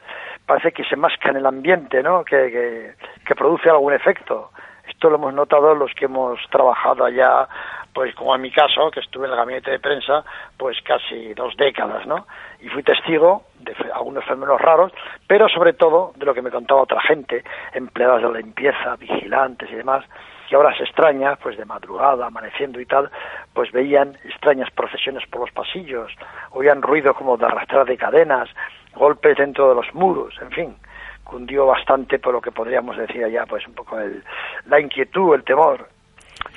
[0.45, 2.23] parece que se masca en el ambiente, ¿no?
[2.25, 2.91] Que, que,
[3.25, 4.51] que produce algún efecto.
[4.87, 7.47] Esto lo hemos notado los que hemos trabajado allá,
[7.93, 10.23] pues como en mi caso, que estuve en el gabinete de prensa,
[10.57, 12.27] pues casi dos décadas, ¿no?
[12.61, 14.91] Y fui testigo de algunos fenómenos raros,
[15.27, 17.43] pero sobre todo de lo que me contaba otra gente,
[17.73, 20.03] empleadas de limpieza, vigilantes y demás,
[20.49, 23.09] que ahora se extraña, pues de madrugada, amaneciendo y tal,
[23.53, 26.11] pues veían extrañas procesiones por los pasillos,
[26.51, 28.49] oían ruido como de arrastrar de cadenas,
[28.93, 30.75] golpes dentro de los muros, en fin,
[31.25, 34.23] cundió bastante por lo que podríamos decir allá, pues un poco el,
[34.67, 35.89] la inquietud, el temor.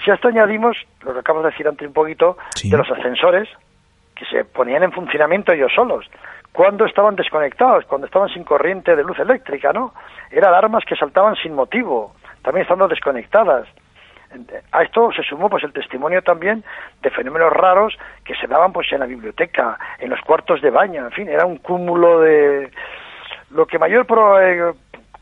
[0.05, 2.71] Si a esto añadimos, lo que acabo de decir antes un poquito, Sí.
[2.71, 3.49] de los ascensores,
[4.15, 6.07] que se ponían en funcionamiento ellos solos,
[6.53, 9.95] cuando estaban desconectados, cuando estaban sin corriente de luz eléctrica, ¿no?
[10.31, 13.67] Eran alarmas que saltaban sin motivo, también estando desconectadas.
[14.73, 16.63] A esto se sumó pues el testimonio también
[17.01, 21.05] de fenómenos raros que se daban pues en la biblioteca, en los cuartos de baño,
[21.07, 22.71] en fin, era un cúmulo de
[23.51, 24.73] lo que mayor pro- eh,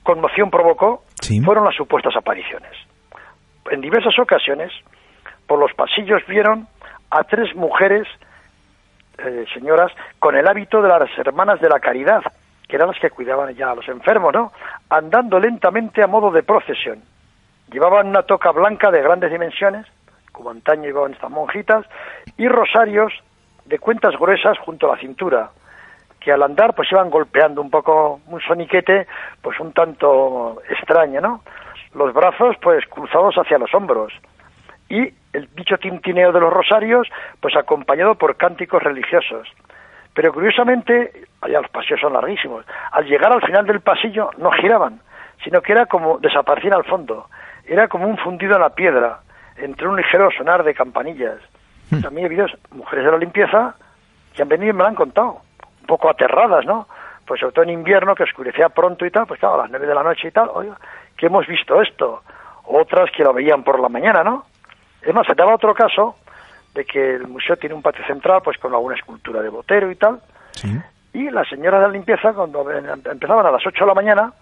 [0.03, 1.41] conmoción provocó Sí.
[1.43, 2.73] fueron las supuestas apariciones.
[3.71, 4.73] En diversas ocasiones,
[5.47, 6.67] por los pasillos vieron
[7.11, 8.07] a tres mujeres,
[9.19, 12.23] eh, señoras, con el hábito de las hermanas de la caridad,
[12.69, 14.53] que eran las que cuidaban ya a los enfermos, ¿no?
[14.91, 17.01] Andando lentamente a modo de procesión.
[17.73, 19.87] Llevaban una toca blanca de grandes dimensiones,
[20.33, 21.87] como antaño llevaban estas monjitas,
[22.37, 23.12] y rosarios
[23.65, 25.51] de cuentas gruesas junto a la cintura,
[26.27, 29.07] que al andar pues iban golpeando un poco un soniquete
[29.41, 31.43] pues un tanto extraño, ¿no?
[31.95, 34.12] Los brazos pues cruzados hacia los hombros
[34.89, 37.07] y el dicho tintineo de los rosarios
[37.39, 39.47] pues acompañado por cánticos religiosos.
[40.15, 41.12] Pero curiosamente,
[41.43, 44.99] allá los pasillos son larguísimos, al llegar al final del pasillo no giraban,
[45.45, 47.29] sino que era como desaparecían al fondo,
[47.69, 49.21] era como un fundido en la piedra,
[49.59, 51.39] entre un ligero sonar de campanillas.
[52.03, 53.77] También he habido mujeres de la limpieza
[54.35, 55.43] que han venido y me lo han contado,
[55.87, 56.88] un poco aterradas, ¿no?
[57.25, 59.87] Pues sobre todo en invierno, que oscurecía pronto y tal, pues claro, a las nueve
[59.87, 60.77] de la noche y tal, oiga,
[61.16, 62.22] que hemos visto esto.
[62.64, 64.44] Otras que lo veían por la mañana, ¿no?
[65.01, 66.16] Es más, se daba otro caso
[66.75, 69.94] de que el museo tiene un patio central, pues con alguna escultura de Botero y
[69.94, 70.20] tal,
[70.53, 70.77] Sí.
[71.12, 74.33] y las señoras de la limpieza, cuando ven- empezaban a las 8 de la mañana,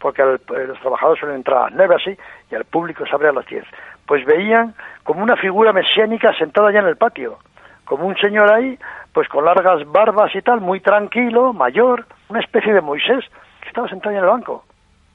[0.00, 2.16] porque el- eh, los trabajadores suelen entrar a las 9 así,
[2.50, 3.64] y el público se abre a las 10,
[4.06, 7.38] pues veían como una figura mesiánica sentada ya en el patio,
[7.84, 8.78] como un señor ahí,
[9.12, 13.24] pues con largas barbas y tal, muy tranquilo, mayor, una especie de Moisés,
[13.60, 14.64] que estaba sentado en el banco.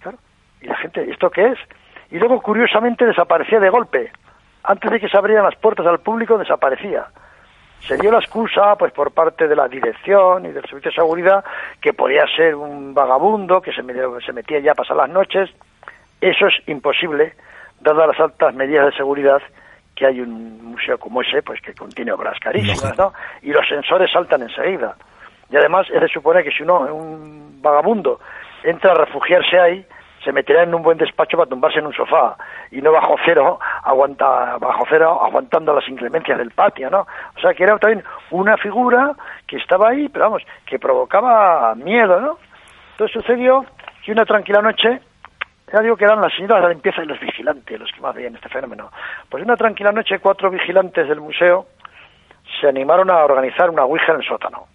[0.02, 0.18] Claro.
[0.62, 1.60] Y la gente, ¿esto qué es?
[2.12, 4.12] Y luego, curiosamente, desaparecía de golpe.
[4.64, 7.06] Antes de que se abrieran las puertas al público, desaparecía
[7.82, 11.44] se dio la excusa pues por parte de la dirección y del servicio de seguridad
[11.82, 13.94] que podía ser un vagabundo que se, me-
[14.26, 15.52] se metía ya a pasar las noches
[16.20, 17.34] eso es imposible
[17.82, 19.40] dadas las altas medidas de seguridad
[19.96, 24.12] que hay un museo como ese pues que contiene obras carísimas no y los sensores
[24.12, 24.96] saltan enseguida.
[25.50, 28.20] Y además es de suponer que si uno un vagabundo
[28.64, 29.86] entra a refugiarse ahí
[30.24, 32.36] se meterá en un buen despacho para tumbarse en un sofá.
[32.72, 37.02] Y no bajo cero aguanta bajo cero aguantando las inclemencias del patio no
[37.38, 39.14] o sea que era también una figura
[39.48, 42.38] que estaba ahí pero vamos que provocaba miedo no
[42.92, 43.66] entonces sucedió
[44.04, 45.02] que una tranquila noche
[45.72, 48.16] ya digo que eran las señoras de la limpieza y los vigilantes los que más
[48.16, 48.92] veían este fenómeno
[49.30, 51.68] pues una tranquila noche cuatro vigilantes del museo
[52.62, 54.68] se animaron a organizar una ouija en el sótano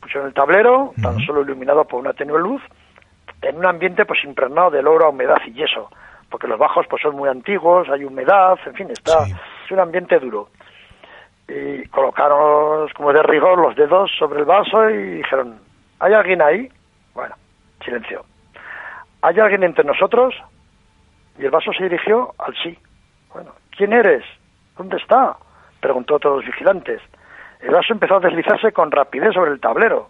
[0.00, 2.62] pusieron el tablero tan solo iluminado por una tenue luz
[3.42, 5.90] en un ambiente pues impregnado de olor a humedad y yeso,
[6.30, 9.32] porque los bajos pues son muy antiguos, hay humedad, en fin, está Sí.
[9.64, 10.48] es un ambiente duro.
[11.48, 15.58] Y colocaron como de rigor los dedos sobre el vaso y dijeron,
[15.98, 16.68] ¿hay alguien ahí?
[17.14, 17.34] Bueno,
[17.84, 18.24] silencio.
[19.22, 20.34] ¿Hay alguien entre nosotros?
[21.38, 22.78] Y el vaso se dirigió al sí.
[23.32, 24.24] Bueno, ¿quién eres?
[24.76, 25.36] ¿Dónde está?
[25.80, 27.00] Preguntó a todos los vigilantes.
[27.60, 30.08] El vaso empezó a deslizarse con rapidez sobre el tablero.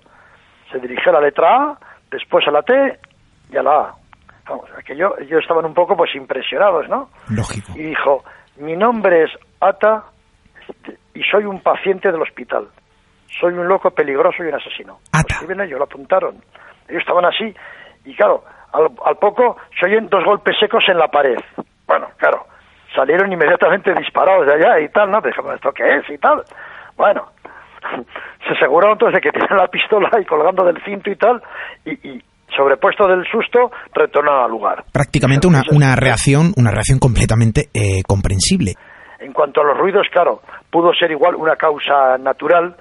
[0.70, 1.78] Se dirigió a la letra A,
[2.10, 2.72] después a la T
[3.50, 3.94] y a la A.
[4.48, 7.10] Vamos, aquello, ellos estaban un poco pues impresionados, ¿no?
[7.28, 7.72] Lógico.
[7.76, 8.24] Y dijo,
[8.58, 10.04] mi nombre es Ata
[10.68, 12.68] este, y soy un paciente del hospital.
[13.40, 14.98] Soy un loco peligroso y un asesino.
[15.12, 15.36] Ata.
[15.44, 16.36] Pues, ellos, lo apuntaron.
[16.88, 17.54] Ellos estaban así
[18.04, 21.38] y claro, al, al poco se oyen dos golpes secos en la pared.
[21.86, 22.46] Bueno, claro,
[22.94, 25.20] salieron inmediatamente disparados de allá y tal, ¿no?
[25.20, 26.10] Dijimos, ¿esto qué es?
[26.10, 26.42] y tal.
[26.96, 27.28] Bueno,
[28.46, 31.42] se aseguraron entonces de que tenían la pistola ahí colgando del cinto y tal,
[31.84, 32.22] y, y
[32.56, 34.84] sobrepuesto del susto, retornaron al lugar.
[34.92, 38.74] Prácticamente una, una reacción, una reacción completamente eh, comprensible.
[39.18, 42.74] En cuanto a los ruidos, claro, pudo ser igual una causa natural,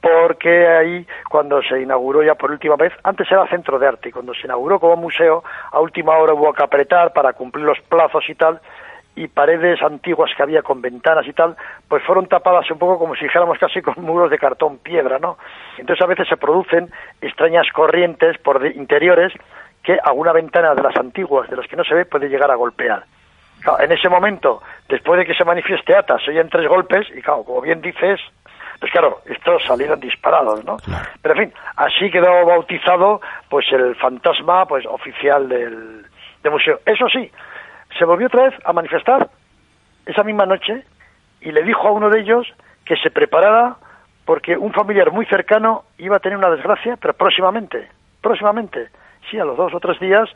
[0.00, 4.12] porque ahí, cuando se inauguró ya por última vez, antes era centro de arte, y
[4.12, 8.24] cuando se inauguró como museo, a última hora hubo que apretar para cumplir los plazos
[8.28, 8.60] y tal,
[9.16, 11.56] y paredes antiguas que había con ventanas y tal,
[11.88, 15.36] pues fueron tapadas un poco como si dijéramos casi con muros de cartón piedra, ¿no?
[15.76, 16.90] Entonces a veces se producen
[17.20, 19.32] extrañas corrientes por interiores
[19.82, 22.54] que alguna ventana de las antiguas, de las que no se ve, puede llegar a
[22.54, 23.04] golpear.
[23.78, 27.44] En ese momento, después de que se manifieste Ata, se oyen tres golpes y claro,
[27.44, 28.18] como bien dices,
[28.80, 30.78] pues claro, estos salieron disparados, ¿no?
[31.20, 33.20] Pero en fin, así quedó bautizado
[33.50, 36.06] pues el fantasma pues oficial del,
[36.42, 36.80] del museo.
[36.86, 37.30] Eso sí,
[37.98, 39.28] se volvió otra vez a manifestar
[40.06, 40.84] esa misma noche
[41.42, 42.46] y le dijo a uno de ellos
[42.86, 43.76] que se preparara
[44.24, 47.88] porque un familiar muy cercano iba a tener una desgracia, pero próximamente,
[48.22, 48.88] próximamente,
[49.30, 50.28] sí, a los dos o tres días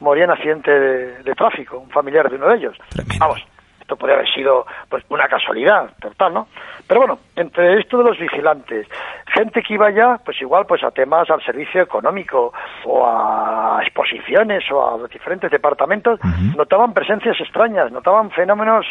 [0.00, 2.76] moría en accidente de, de tráfico, un familiar de uno de ellos.
[3.20, 3.44] Vamos,
[3.92, 6.48] esto podría haber sido pues una casualidad total, ¿no?
[6.86, 8.86] Pero bueno, entre esto de los vigilantes,
[9.26, 12.52] gente que iba ya, pues igual, pues a temas al servicio económico
[12.84, 16.18] o a exposiciones o a los diferentes departamentos,
[16.56, 18.86] notaban presencias extrañas, notaban fenómenos,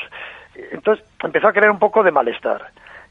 [0.71, 2.61] entonces empezó a crear un poco de malestar.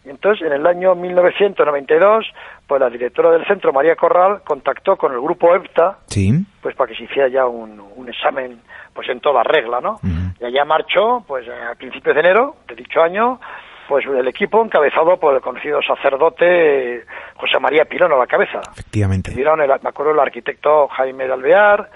[0.05, 2.27] Y entonces, en el año 1992,
[2.67, 6.33] pues la directora del centro, María Corral, contactó con el grupo EPTA, Sí.
[6.63, 8.61] pues para que se hiciera ya un, un examen
[8.95, 10.01] pues en toda regla, ¿no?
[10.41, 13.41] Y allá marchó, pues a principios de enero de dicho año,
[13.89, 17.05] pues el equipo encabezado por el conocido sacerdote
[17.37, 18.61] José María Pirón a la cabeza.
[18.73, 19.33] Efectivamente.
[19.35, 21.91] Pirón, el- me acuerdo el arquitecto Jaime de Alvear,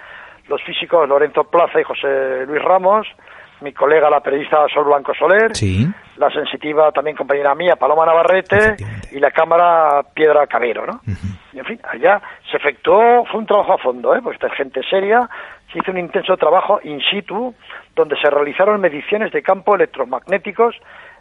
[0.49, 3.07] los físicos Lorenzo Plaza y José Luis Ramos,
[3.65, 5.89] mi colega la periodista Sol Blanco Soler, Sí.
[6.19, 8.77] la sensitiva también compañera mía Paloma Navarrete
[9.11, 11.01] y la cámara Piedra Cabero, ¿no?
[11.53, 14.21] Y en fin, allá se efectuó, fue un trabajo a fondo, ¿eh?
[14.23, 15.29] Pues esta es gente seria,
[15.73, 17.55] se hizo un intenso trabajo in situ,
[17.97, 20.77] donde se realizaron mediciones de campo electromagnéticos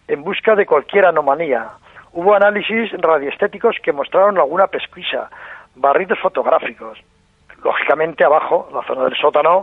[0.08, 1.70] en busca de cualquier anomalía.
[2.12, 5.30] Hubo análisis radioestéticos que mostraron alguna pesquisa,
[5.76, 7.00] barridos fotográficos.
[7.64, 9.62] Lógicamente abajo, la zona del sótano,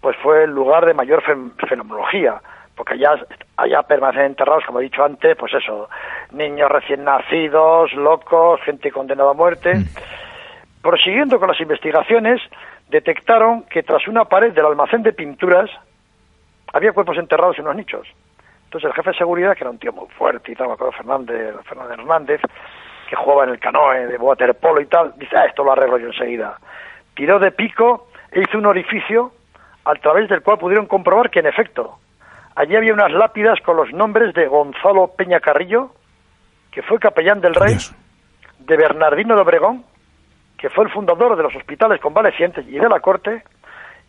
[0.00, 2.40] pues fue el lugar de mayor fen- fenomenología,
[2.76, 3.14] porque allá,
[3.56, 5.88] allá permanecen enterrados, como he dicho antes, pues eso,
[6.32, 9.72] niños recién nacidos, locos, gente condenada a muerte.
[10.82, 12.40] Prosiguiendo con las investigaciones,
[12.88, 15.68] detectaron que tras una pared del almacén de pinturas
[16.72, 18.06] había cuerpos enterrados en unos nichos.
[18.64, 20.92] Entonces el jefe de seguridad, que era un tío muy fuerte y tal, me acuerdo
[20.92, 22.40] Fernández, Fernández Hernández,
[23.08, 26.08] que jugaba en el canoe de waterpolo y tal, dice, ah, esto lo arreglo yo
[26.08, 26.56] enseguida.
[27.16, 29.32] Tiró de pico e hizo un orificio
[29.84, 31.98] a través del cual pudieron comprobar que en efecto
[32.56, 35.90] allí había unas lápidas con los nombres de Gonzalo Peña Carrillo,
[36.72, 37.76] que fue capellán del rey,
[38.58, 39.84] de Bernardino de Obregón,
[40.58, 43.44] que fue el fundador de los hospitales convalecientes y de la corte,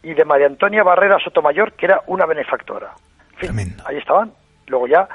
[0.01, 2.93] y de María Antonia Barrera Sotomayor, que era una benefactora.
[3.41, 4.32] En fin, ahí estaban.
[4.68, 5.08] Luego ya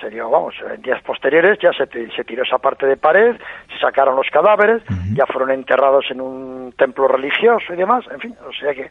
[0.00, 3.36] se dio, vamos, en días posteriores ya se, se tiró esa parte de pared,
[3.72, 4.82] se sacaron los cadáveres,
[5.14, 8.90] ya fueron enterrados en un templo religioso y demás, en fin, o sea que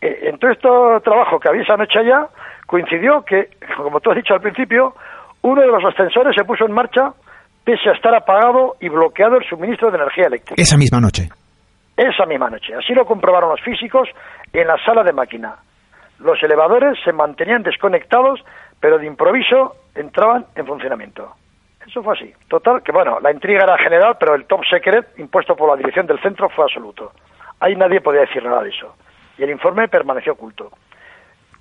[0.00, 0.68] eh, en todo este
[1.04, 2.28] trabajo que había esa noche allá,
[2.66, 4.94] coincidió que, como tú has dicho al principio,
[5.42, 7.12] uno de los ascensores se puso en marcha
[7.64, 10.54] pese a estar apagado y bloqueado el suministro de energía eléctrica.
[10.56, 11.28] Esa misma noche.
[11.96, 12.74] Esa misma noche.
[12.74, 14.08] Así lo comprobaron los físicos
[14.52, 15.56] en la sala de máquina.
[16.20, 18.40] Los elevadores se mantenían desconectados,
[18.80, 21.34] pero de improviso entraban en funcionamiento.
[21.86, 22.32] Eso fue así.
[22.48, 26.06] Total, que bueno, la intriga era general, pero el top secret impuesto por la dirección
[26.06, 27.12] del centro fue absoluto.
[27.60, 28.94] Ahí nadie podía decir nada de eso.
[29.38, 30.70] Y el informe permaneció oculto.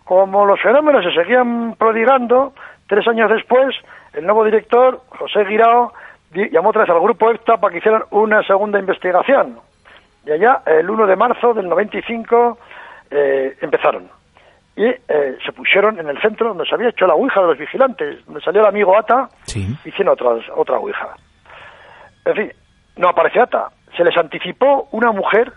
[0.03, 2.53] Como los fenómenos se seguían prodigando,
[2.87, 3.75] tres años después,
[4.13, 5.93] el nuevo director, José Guirao,
[6.31, 9.59] llamó otra vez al grupo EFTA para que hicieran una segunda investigación.
[10.25, 12.57] Y allá, el 1 de marzo del 95,
[13.11, 14.09] eh, empezaron.
[14.77, 17.57] Y eh, se pusieron en el centro donde se había hecho la ouija de los
[17.57, 19.27] vigilantes, donde salió el amigo Ata,
[19.83, 21.15] hicieron otra, otra ouija.
[22.23, 22.51] En fin,
[22.95, 23.69] no apareció Ata.
[23.97, 25.51] Se les anticipó una mujer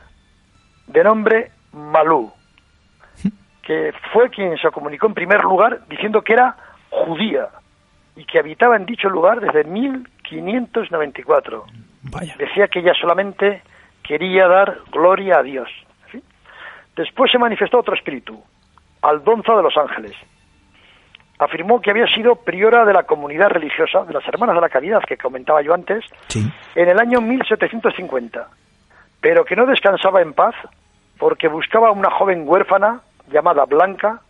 [0.86, 2.32] de nombre Malú,
[3.62, 6.56] que fue quien se comunicó en primer lugar diciendo que era
[6.88, 7.48] judía
[8.16, 11.66] y que habitaba en dicho lugar desde 1594.
[12.38, 13.62] Decía que ella solamente
[14.02, 15.68] quería dar gloria a Dios.
[16.96, 18.42] Después se manifestó otro espíritu,
[19.02, 20.12] Aldonza de los Ángeles.
[21.38, 25.02] Afirmó que había sido priora de la comunidad religiosa de las Hermanas de la Caridad,
[25.06, 26.04] que comentaba yo antes,
[26.74, 28.48] en el año 1750,
[29.20, 30.54] pero que no descansaba en paz
[31.18, 34.20] porque buscaba una joven huérfana llamada Blanca,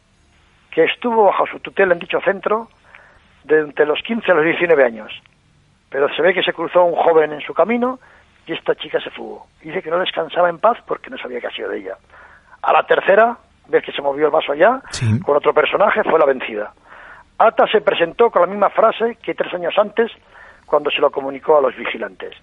[0.71, 2.69] que estuvo bajo su tutela en dicho centro
[3.45, 5.13] de entre los 15 a los 19 años.
[5.89, 7.99] Pero se ve que se cruzó un joven en su camino
[8.47, 9.47] y esta chica se fugó.
[9.63, 11.97] Dice que no descansaba en paz porque no sabía qué ha sido de ella.
[12.63, 13.37] A la tercera,
[13.71, 14.81] vez que se movió el vaso allá,
[15.25, 16.73] con otro personaje, fue la vencida.
[17.39, 20.11] Ata se presentó con la misma frase que tres años antes,
[20.67, 22.35] cuando se lo comunicó a los vigilantes.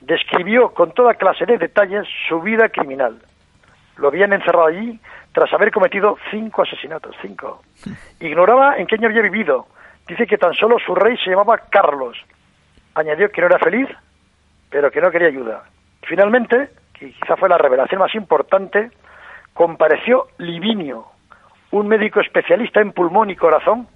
[0.00, 3.22] Describió con toda clase de detalles su vida criminal.
[3.96, 5.00] lo habían encerrado allí
[5.32, 7.62] tras haber cometido cinco asesinatos, cinco.
[8.20, 9.66] Ignoraba en qué año había vivido.
[10.06, 12.16] Dice que tan solo su rey se llamaba Carlos.
[12.94, 13.88] Añadió que no era feliz,
[14.70, 15.64] pero que no quería ayuda.
[16.02, 18.90] Finalmente, que quizá fue la revelación más importante,
[19.54, 21.06] compareció Livinio,
[21.70, 23.86] un médico especialista en pulmón y corazón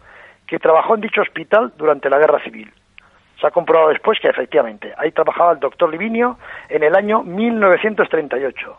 [0.47, 2.73] que trabajó en dicho hospital durante la guerra civil.
[3.41, 6.39] Se ha comprobado después que efectivamente ahí trabajaba el doctor Livinio
[6.69, 8.79] en el año 1938,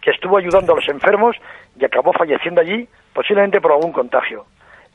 [0.00, 1.36] que estuvo ayudando a los enfermos
[1.78, 4.46] y acabó falleciendo allí, posiblemente por algún contagio.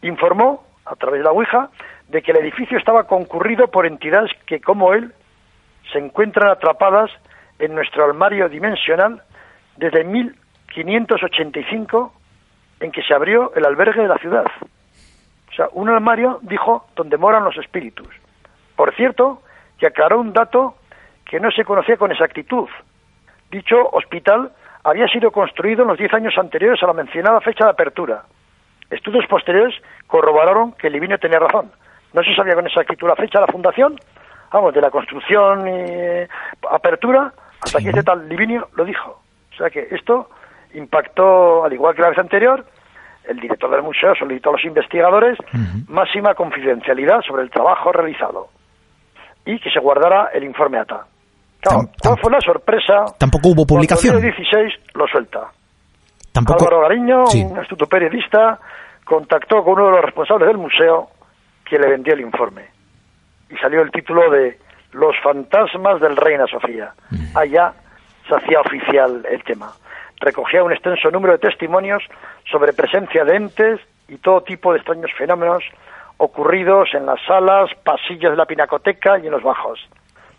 [0.01, 1.70] Informó, a través de la Ouija,
[2.09, 5.14] de que el edificio estaba concurrido por entidades que, como él,
[5.91, 7.11] se encuentran atrapadas
[7.59, 9.22] en nuestro armario dimensional
[9.78, 10.03] desde
[10.82, 12.13] 1585
[12.80, 14.45] en que se abrió el albergue de la ciudad.
[15.51, 18.07] O sea, un armario, dijo, donde moran los espíritus.
[18.76, 19.41] Por cierto,
[19.78, 20.76] que aclaró un dato
[21.26, 22.67] que no se conocía con exactitud.
[23.51, 24.51] Dicho hospital
[24.84, 28.24] había sido construido en los diez años anteriores a la mencionada fecha de apertura.
[28.89, 29.76] Estudios posteriores
[30.07, 31.71] corroboraron que Livinio tenía razón.
[32.13, 33.95] No se sabía con exactitud la fecha de la fundación,
[34.51, 36.28] vamos, de la construcción y
[36.69, 39.21] apertura, hasta que este tal Livinio lo dijo.
[39.53, 40.30] O sea que esto
[40.74, 42.65] impactó, al igual que la vez anterior,
[43.26, 45.38] el director del museo solicitó a los investigadores
[45.88, 48.47] máxima confidencialidad sobre el trabajo realizado
[49.45, 51.05] y que se guardara el informe ATA.
[51.61, 53.05] Claro, ¿cuál fue la sorpresa?
[53.17, 54.15] Tampoco hubo publicación.
[54.15, 55.47] El día 16 lo suelta.
[56.34, 56.65] Tampoco.
[56.65, 57.43] Álvaro Gariño, Sí.
[57.43, 58.59] un astuto periodista,
[59.05, 61.07] contactó con uno de los responsables del museo
[61.63, 62.63] que le vendió el informe.
[63.49, 64.57] Y salió el título de
[64.91, 66.91] Los fantasmas del Reina Sofía.
[67.36, 67.74] Allá
[68.28, 69.71] se hacía oficial el tema.
[70.24, 72.01] Recogía un extenso número de testimonios
[72.49, 75.63] sobre presencia de entes y todo tipo de extraños fenómenos
[76.17, 79.86] ocurridos en las salas, pasillos de la pinacoteca y en los bajos.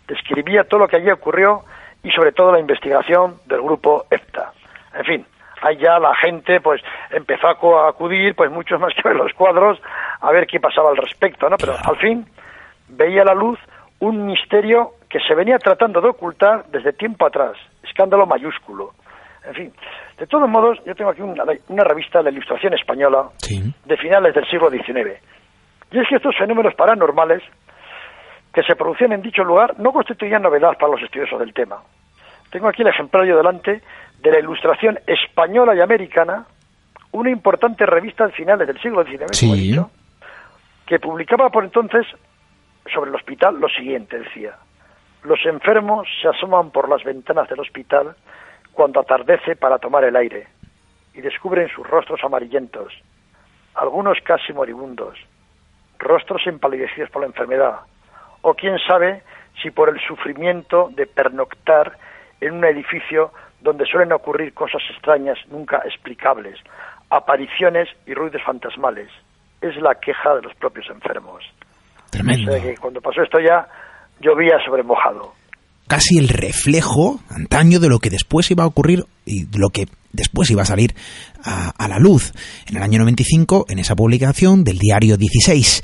[0.07, 1.61] Describía todo lo que allí ocurrió
[2.03, 4.53] y sobre todo la investigación del grupo EFTA.
[4.95, 5.25] En fin,
[5.61, 6.81] ahí ya la gente pues
[7.11, 9.79] empezó a cu- a acudir, pues muchos más que ver los cuadros,
[10.21, 11.57] a ver qué pasaba al respecto, ¿no?
[11.57, 12.25] Pero al fin
[12.87, 13.59] veía a la luz
[13.99, 18.91] un misterio que se venía tratando de ocultar desde tiempo atrás, escándalo mayúsculo.
[19.47, 19.73] En fin,
[20.17, 23.61] de todos modos, yo tengo aquí una, una revista de la Ilustración Española Sí.
[23.85, 25.19] de finales del siglo XIX.
[25.91, 27.43] Y es que estos fenómenos paranormales
[28.53, 31.77] que se producían en dicho lugar no constituían novedad para los estudiosos del tema.
[32.51, 33.81] Tengo aquí el ejemplar yo delante
[34.21, 36.45] de la Ilustración Española y Americana,
[37.11, 39.91] una importante revista de finales del siglo XIX, como he dicho,
[40.85, 42.05] que publicaba por entonces
[42.93, 44.55] sobre el hospital lo siguiente, decía,
[45.23, 48.15] los enfermos se asoman por las ventanas del hospital
[48.75, 50.47] cuando atardece para tomar el aire
[51.13, 52.93] y descubren sus rostros amarillentos,
[53.73, 55.17] algunos casi moribundos,
[55.97, 57.79] rostros empalidecidos por la enfermedad,
[58.41, 59.23] o quién sabe
[59.61, 61.97] si por el sufrimiento de pernoctar
[62.41, 66.59] en un edificio donde suelen ocurrir cosas extrañas nunca explicables,
[67.09, 69.09] apariciones y ruidos fantasmales.
[69.61, 71.43] Es la queja de los propios enfermos.
[72.11, 72.51] Tremendo.
[72.51, 73.67] O sea que cuando pasó esto ya
[74.19, 75.33] llovía sobre mojado.
[75.87, 80.49] Casi el reflejo antaño de lo que después iba a ocurrir y lo que después
[80.49, 80.95] iba a salir
[81.43, 82.33] a, a la luz
[82.67, 85.83] en el año 95 en esa publicación del diario 16.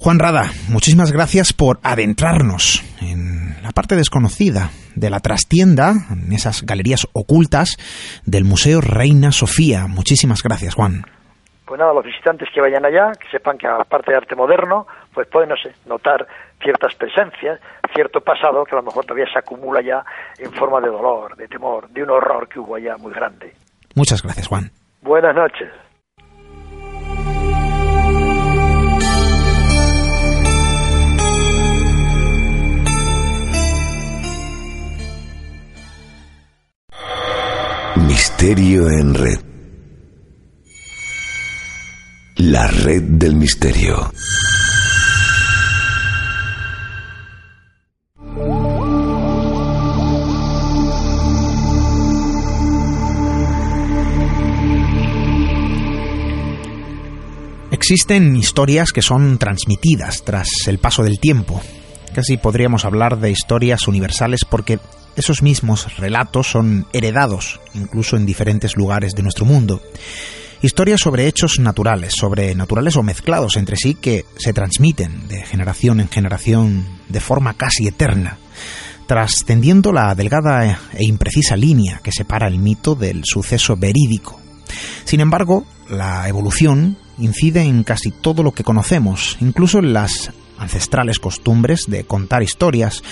[0.00, 6.62] Juan Rada, muchísimas gracias por adentrarnos en la parte desconocida de la trastienda, en esas
[6.62, 7.76] galerías ocultas
[8.24, 9.88] del Museo Reina Sofía.
[9.88, 11.04] Muchísimas gracias, Juan.
[11.68, 15.28] Pues nada, los visitantes que vayan allá, que sepan que aparte de arte moderno, pues
[15.28, 16.26] pueden, no sé, notar
[16.62, 17.60] ciertas presencias,
[17.92, 20.02] cierto pasado que a lo mejor todavía se acumula ya
[20.38, 23.52] en forma de dolor, de temor, de un horror que hubo allá muy grande.
[23.94, 24.70] Muchas gracias, Juan.
[25.02, 25.70] Buenas noches.
[38.06, 39.57] Misterio en red.
[42.38, 44.12] La red del misterio.
[57.72, 61.60] Existen historias que son transmitidas tras el paso del tiempo.
[62.14, 64.78] Casi podríamos hablar de historias universales porque
[65.16, 69.82] esos mismos relatos son heredados incluso en diferentes lugares de nuestro mundo.
[70.60, 76.00] Historias sobre hechos naturales, sobre naturales o mezclados entre sí que se transmiten de generación
[76.00, 78.38] en generación de forma casi eterna,
[79.06, 84.40] trascendiendo la delgada e imprecisa línea que separa el mito del suceso verídico.
[85.04, 91.20] Sin embargo, la evolución incide en casi todo lo que conocemos, incluso en las ancestrales
[91.20, 93.02] costumbres de contar historias,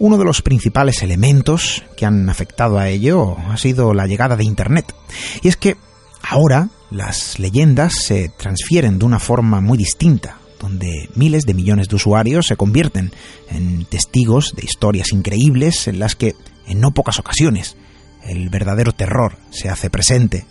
[0.00, 4.44] Uno de los principales elementos que han afectado a ello ha sido la llegada de
[4.44, 4.94] Internet.
[5.42, 5.76] Y es que
[6.22, 11.96] ahora las leyendas se transfieren de una forma muy distinta, donde miles de millones de
[11.96, 13.12] usuarios se convierten
[13.48, 16.34] en testigos de historias increíbles en las que,
[16.66, 17.76] en no pocas ocasiones,
[18.24, 20.44] el verdadero terror se hace presente.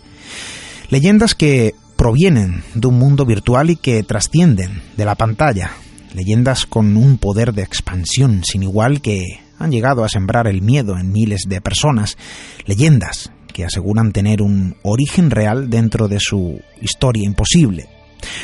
[0.88, 5.72] Leyendas que provienen de un mundo virtual y que trascienden de la pantalla.
[6.14, 10.98] Leyendas con un poder de expansión sin igual que han llegado a sembrar el miedo
[10.98, 12.16] en miles de personas.
[12.64, 17.88] Leyendas que aseguran tener un origen real dentro de su historia imposible.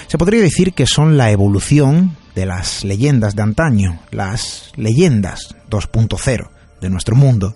[0.07, 6.49] Se podría decir que son la evolución de las leyendas de antaño, las leyendas 2.0
[6.81, 7.55] de nuestro mundo.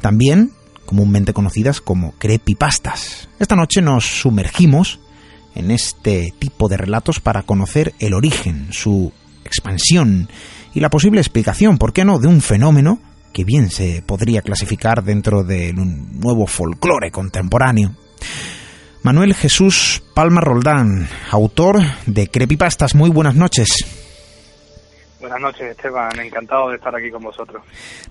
[0.00, 0.52] También
[0.86, 3.28] comúnmente conocidas como creepypastas.
[3.38, 5.00] Esta noche nos sumergimos
[5.54, 9.12] en este tipo de relatos para conocer el origen, su
[9.44, 10.28] expansión
[10.72, 13.00] y la posible explicación, ¿por qué no?, de un fenómeno
[13.38, 17.94] que bien se podría clasificar dentro de un nuevo folclore contemporáneo.
[19.04, 22.96] Manuel Jesús Palma Roldán, autor de Creepypastas.
[22.96, 23.68] Muy buenas noches.
[25.20, 26.18] Buenas noches, Esteban.
[26.18, 27.62] Encantado de estar aquí con vosotros.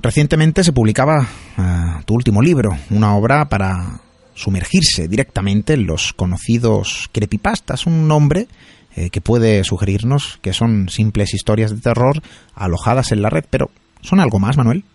[0.01, 3.99] Recientemente se publicaba eh, tu último libro, una obra para
[4.33, 8.47] sumergirse directamente en los conocidos creepypastas, un nombre
[8.95, 12.21] eh, que puede sugerirnos que son simples historias de terror
[12.55, 13.69] alojadas en la red, pero
[13.99, 14.85] ¿son algo más, Manuel?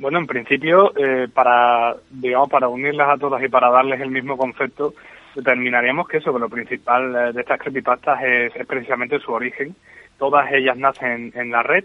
[0.00, 4.36] Bueno, en principio, eh, para digamos para unirlas a todas y para darles el mismo
[4.36, 4.94] concepto,
[5.34, 9.74] determinaríamos que eso, que lo principal eh, de estas creepypastas es, precisamente su origen.
[10.16, 11.84] Todas ellas nacen en la red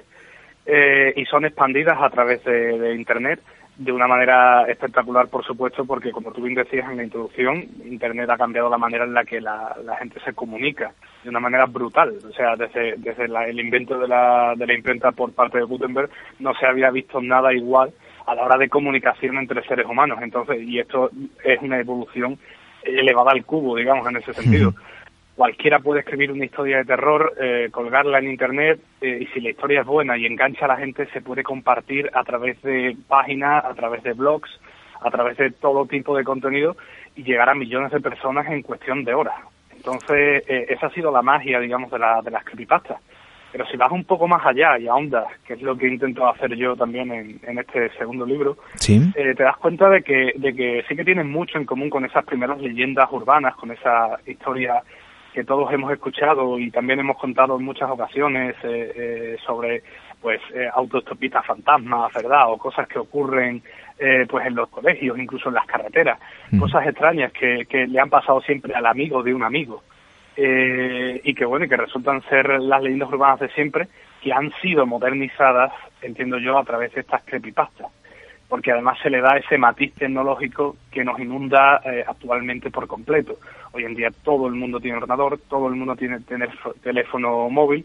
[0.68, 3.40] eh, y son expandidas a través de Internet
[3.76, 8.30] de una manera espectacular, por supuesto, porque como tú bien decías en la introducción, Internet
[8.30, 10.92] ha cambiado la manera en la que la, la gente se comunica
[11.24, 12.14] de una manera brutal.
[12.30, 15.64] O sea, desde, desde la- el invento de la, de la imprenta por parte de
[15.64, 16.10] Gutenberg
[16.40, 17.92] no se había visto nada igual
[18.28, 20.20] a la hora de comunicación entre seres humanos.
[20.22, 21.10] Entonces, y esto
[21.44, 22.38] es una evolución
[22.84, 24.74] elevada al cubo, digamos, en ese sentido.
[25.36, 29.50] Cualquiera puede escribir una historia de terror, eh, colgarla en internet eh, y si la
[29.50, 33.66] historia es buena y engancha a la gente se puede compartir a través de páginas,
[33.66, 34.50] a través de blogs,
[35.02, 36.78] a través de todo tipo de contenido
[37.16, 39.36] y llegar a millones de personas en cuestión de horas.
[39.76, 43.02] Entonces, eh, esa ha sido la magia, digamos, de, la, de las creepypastas.
[43.52, 46.56] Pero si vas un poco más allá y ahondas, que es lo que intento hacer
[46.56, 49.02] yo también en, en este segundo libro, Sí.
[49.16, 52.06] eh, te das cuenta de que, de que sí que tienen mucho en común con
[52.06, 54.82] esas primeras leyendas urbanas, con esa historia
[55.34, 59.84] que todos hemos escuchado y también hemos contado en muchas ocasiones eh, eh, sobre
[60.22, 62.52] pues eh, autostopistas fantasmas, ¿verdad?
[62.52, 63.62] O cosas que ocurren
[64.00, 66.20] eh, pues en los colegios, incluso en las carreteras,
[66.58, 69.84] cosas extrañas que, que le han pasado siempre al amigo de un amigo.
[70.36, 73.88] Eh, y que bueno, y que resultan ser las leyendas urbanas de siempre,
[74.22, 77.88] que han sido modernizadas, entiendo yo, a través de estas creepypastas
[78.54, 83.34] porque además se le da ese matiz tecnológico que nos inunda eh, actualmente por completo.
[83.72, 87.84] Hoy en día todo el mundo tiene ordenador, todo el mundo tiene teléfo- teléfono móvil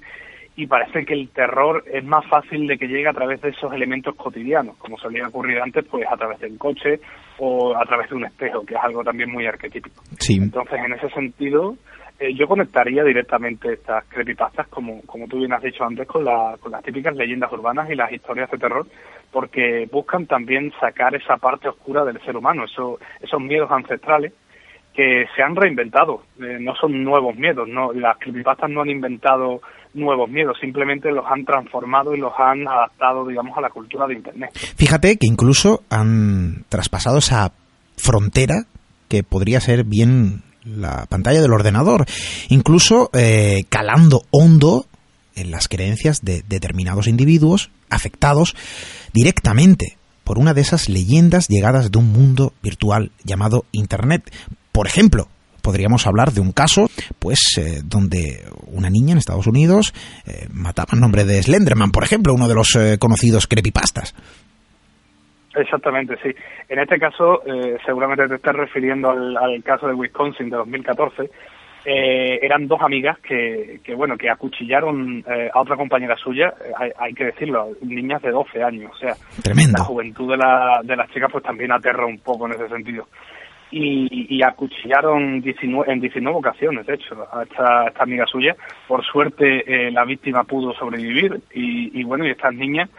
[0.57, 3.73] y parece que el terror es más fácil de que llegue a través de esos
[3.73, 7.01] elementos cotidianos, como solía ocurrir antes, pues a través del coche
[7.39, 10.03] o a través de un espejo, que es algo también muy arquetípico.
[10.21, 10.37] Sí.
[10.37, 11.77] Entonces, en ese sentido,
[12.21, 16.57] eh, yo conectaría directamente estas creepypastas, como, como tú bien has dicho antes, con, la-
[16.61, 18.87] con las típicas leyendas urbanas y las historias de terror,
[19.33, 24.33] porque buscan también sacar esa parte oscura del ser humano, eso, esos miedos ancestrales
[24.95, 29.61] que se han reinventado, eh, no son nuevos miedos, no, las creepypastas no han inventado
[29.95, 34.15] nuevos miedos, simplemente los han transformado y los han adaptado, digamos, a la cultura de
[34.15, 34.51] Internet.
[34.77, 37.53] Fíjate que incluso han traspasado esa
[37.97, 38.65] frontera
[39.09, 42.05] que podría ser bien la pantalla del ordenador,
[42.49, 44.87] incluso eh, calando hondo
[45.41, 48.55] en las creencias de determinados individuos afectados
[49.13, 54.31] directamente por una de esas leyendas llegadas de un mundo virtual llamado Internet.
[54.73, 55.29] Por ejemplo,
[55.63, 59.95] podríamos hablar de un caso, pues, eh, donde una niña en Estados Unidos
[60.27, 64.15] eh, mataba en nombre de Slenderman, por ejemplo, uno de los eh, conocidos creepypastas.
[65.55, 66.31] Exactamente, sí.
[66.69, 71.31] En este caso, eh, seguramente te estás refiriendo al, al caso de Wisconsin de 2014.
[71.91, 76.71] Eh, eran dos amigas que, que bueno, que acuchillaron eh, a otra compañera suya, eh,
[76.77, 78.93] hay, hay que decirlo, niñas de 12 años.
[78.95, 79.79] O sea, Tremendo.
[79.79, 83.09] la juventud de, la, de las chicas pues también aterra un poco en ese sentido.
[83.71, 88.55] Y, y acuchillaron 19, en 19 ocasiones, de hecho, a esta, a esta amiga suya.
[88.87, 92.91] Por suerte, eh, la víctima pudo sobrevivir y, y bueno, y estas niñas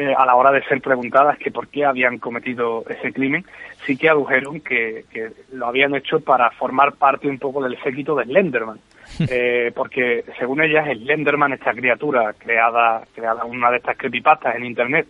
[0.00, 3.44] eh, a la hora de ser preguntadas que por qué habían cometido ese crimen,
[3.84, 8.14] sí que adujeron que, que lo habían hecho para formar parte un poco del séquito
[8.14, 8.78] de Slenderman.
[9.30, 15.06] eh, porque según ellas Slenderman, esta criatura creada, creada una de estas creepypastas en internet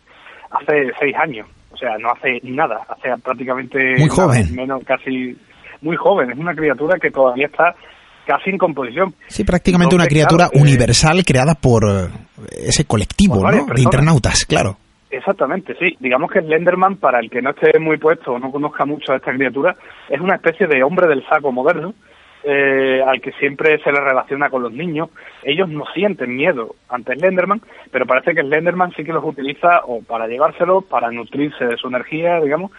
[0.50, 4.54] hace seis años, o sea, no hace nada, hace prácticamente Muy joven.
[4.56, 5.36] menos casi
[5.82, 7.76] muy joven, es una criatura que todavía está
[8.26, 9.14] casi en composición.
[9.26, 12.08] Sí, prácticamente una criatura claro, eh, universal creada por eh,
[12.66, 13.74] ese colectivo Por ¿no?
[13.74, 14.76] de internautas, claro.
[15.10, 15.96] Exactamente, sí.
[15.98, 19.16] Digamos que Slenderman, para el que no esté muy puesto o no conozca mucho a
[19.16, 19.74] esta criatura,
[20.08, 21.94] es una especie de hombre del saco moderno,
[22.44, 25.10] eh, al que siempre se le relaciona con los niños.
[25.42, 27.60] Ellos no sienten miedo ante Slenderman,
[27.90, 31.88] pero parece que Slenderman sí que los utiliza o para llevárselo, para nutrirse de su
[31.88, 32.70] energía, digamos,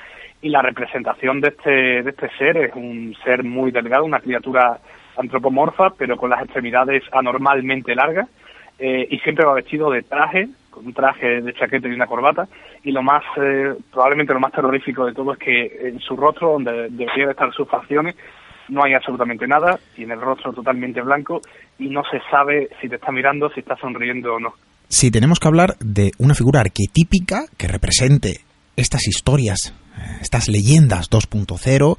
[0.42, 4.80] y la representación de este, de este ser es un ser muy delgado, una criatura
[5.18, 8.30] antropomorfa, pero con las extremidades anormalmente largas,
[8.80, 12.48] eh, y siempre va vestido de traje, con un traje de chaqueta y una corbata,
[12.84, 16.54] y lo más, eh, probablemente lo más terrorífico de todo es que en su rostro,
[16.54, 18.16] donde deberían estar sus facciones,
[18.70, 21.42] no hay absolutamente nada, tiene el rostro totalmente blanco
[21.78, 24.54] y no se sabe si te está mirando, si está sonriendo o no.
[24.88, 28.42] Si tenemos que hablar de una figura arquetípica que represente
[28.76, 31.98] estas historias, eh, estas leyendas 2.0,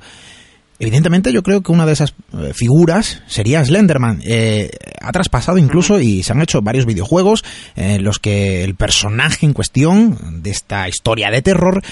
[0.82, 4.20] evidentemente yo creo que una de esas eh, figuras sería Slenderman.
[4.24, 4.68] Eh,
[5.00, 7.44] ha traspasado incluso y se han hecho varios videojuegos
[7.76, 11.82] en los que el personaje en cuestión de esta historia de terror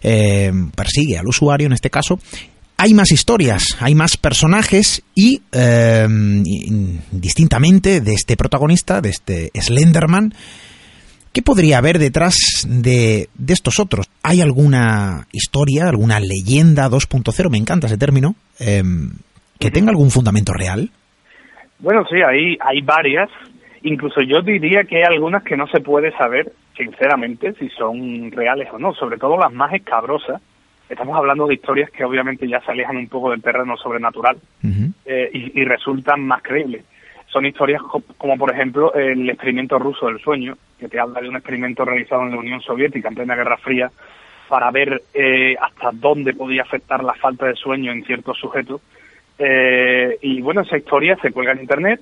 [0.00, 2.20] eh, persigue al usuario en este caso
[2.78, 6.06] hay más historias, hay más personajes y eh,
[7.10, 10.34] distintamente de este protagonista, de este Slenderman,
[11.36, 14.08] ¿qué podría haber detrás de, de estos otros?
[14.22, 18.82] ¿Hay alguna historia, alguna leyenda 2.0, me encanta ese término, eh,
[19.60, 20.88] que tenga algún fundamento real?
[21.78, 23.28] Bueno, sí, hay, hay varias.
[23.82, 28.68] Incluso yo diría que hay algunas que no se puede saber, sinceramente, si son reales
[28.72, 30.40] o no, sobre todo las más escabrosas.
[30.88, 34.38] Estamos hablando de historias que obviamente ya se alejan un poco del terreno sobrenatural
[35.04, 36.82] eh, y, y resultan más creíbles.
[37.36, 41.28] Son historias co- como, por ejemplo, el experimento ruso del sueño, que te habla de
[41.28, 43.90] un experimento realizado en la Unión Soviética en plena Guerra Fría
[44.48, 48.80] para ver eh, hasta dónde podía afectar la falta de sueño en ciertos sujetos.
[49.38, 52.00] Eh, y bueno, esa historia se cuelga en Internet,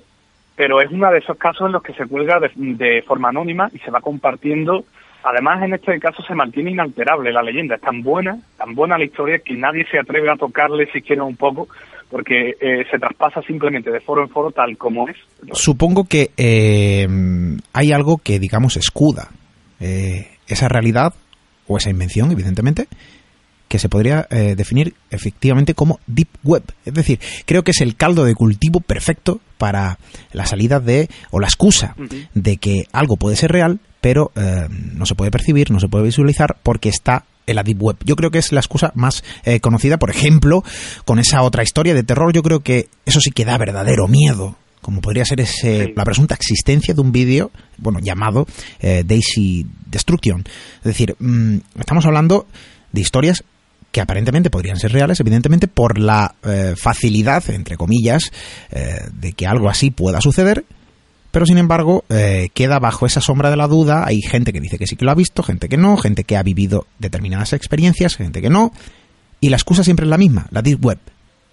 [0.55, 3.69] pero es uno de esos casos en los que se cuelga de, de forma anónima
[3.73, 4.85] y se va compartiendo.
[5.21, 7.75] Además, en este caso se mantiene inalterable la leyenda.
[7.75, 11.35] Es tan buena, tan buena la historia que nadie se atreve a tocarle siquiera un
[11.35, 11.67] poco,
[12.09, 15.17] porque eh, se traspasa simplemente de foro en foro tal como es.
[15.53, 17.07] Supongo que eh,
[17.73, 19.29] hay algo que, digamos, escuda
[19.79, 21.13] eh, esa realidad
[21.67, 22.87] o esa invención, evidentemente,
[23.67, 26.63] que se podría eh, definir efectivamente como Deep Web.
[26.85, 29.97] Es decir, creo que es el caldo de cultivo perfecto para
[30.31, 31.95] la salida de, o la excusa
[32.33, 36.05] de que algo puede ser real, pero eh, no se puede percibir, no se puede
[36.05, 37.97] visualizar porque está en la Deep Web.
[38.03, 40.63] Yo creo que es la excusa más eh, conocida, por ejemplo,
[41.05, 42.33] con esa otra historia de terror.
[42.33, 45.93] Yo creo que eso sí que da verdadero miedo como podría ser ese, Sí.
[45.95, 48.45] la presunta existencia de un vídeo, bueno, llamado
[48.79, 50.43] eh, Daisy Destruction.
[50.77, 52.45] Es decir, mm, estamos hablando
[52.91, 53.43] de historias
[53.91, 58.31] que aparentemente podrían ser reales, evidentemente por la eh, facilidad, entre comillas,
[58.69, 60.65] eh, de que algo así pueda suceder,
[61.35, 64.05] pero sin embargo eh, queda bajo esa sombra de la duda.
[64.07, 66.37] Hay gente que dice que sí que lo ha visto, gente que no, gente que
[66.37, 68.71] ha vivido determinadas experiencias, gente que no,
[69.41, 70.99] y la excusa siempre es la misma, la Deep Web.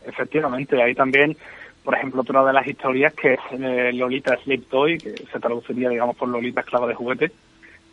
[0.06, 1.36] Efectivamente, hay también,
[1.82, 5.88] por ejemplo, otra de las historias que es eh, Lolita Sleep Toy, que se traduciría,
[5.88, 7.32] digamos, por Lolita Esclava de Juguete,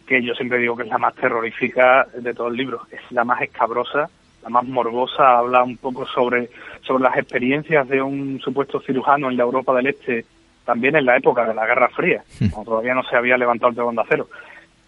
[0.06, 2.82] que yo siempre digo que es la más terrorífica de todo el libro.
[2.92, 4.12] Es la más escabrosa,
[4.44, 9.38] la más morbosa, habla un poco sobre, sobre las experiencias de un supuesto cirujano en
[9.38, 10.26] la Europa del Este,
[10.70, 13.76] también en la época de la Guerra Fría, cuando todavía no se había levantado el
[13.76, 14.28] telón de acero.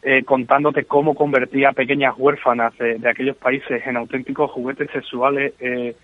[0.03, 5.53] eh, contándote cómo convertía a pequeñas huérfanas de, de aquellos países en auténticos juguetes sexuales,
[5.59, 5.95] eh,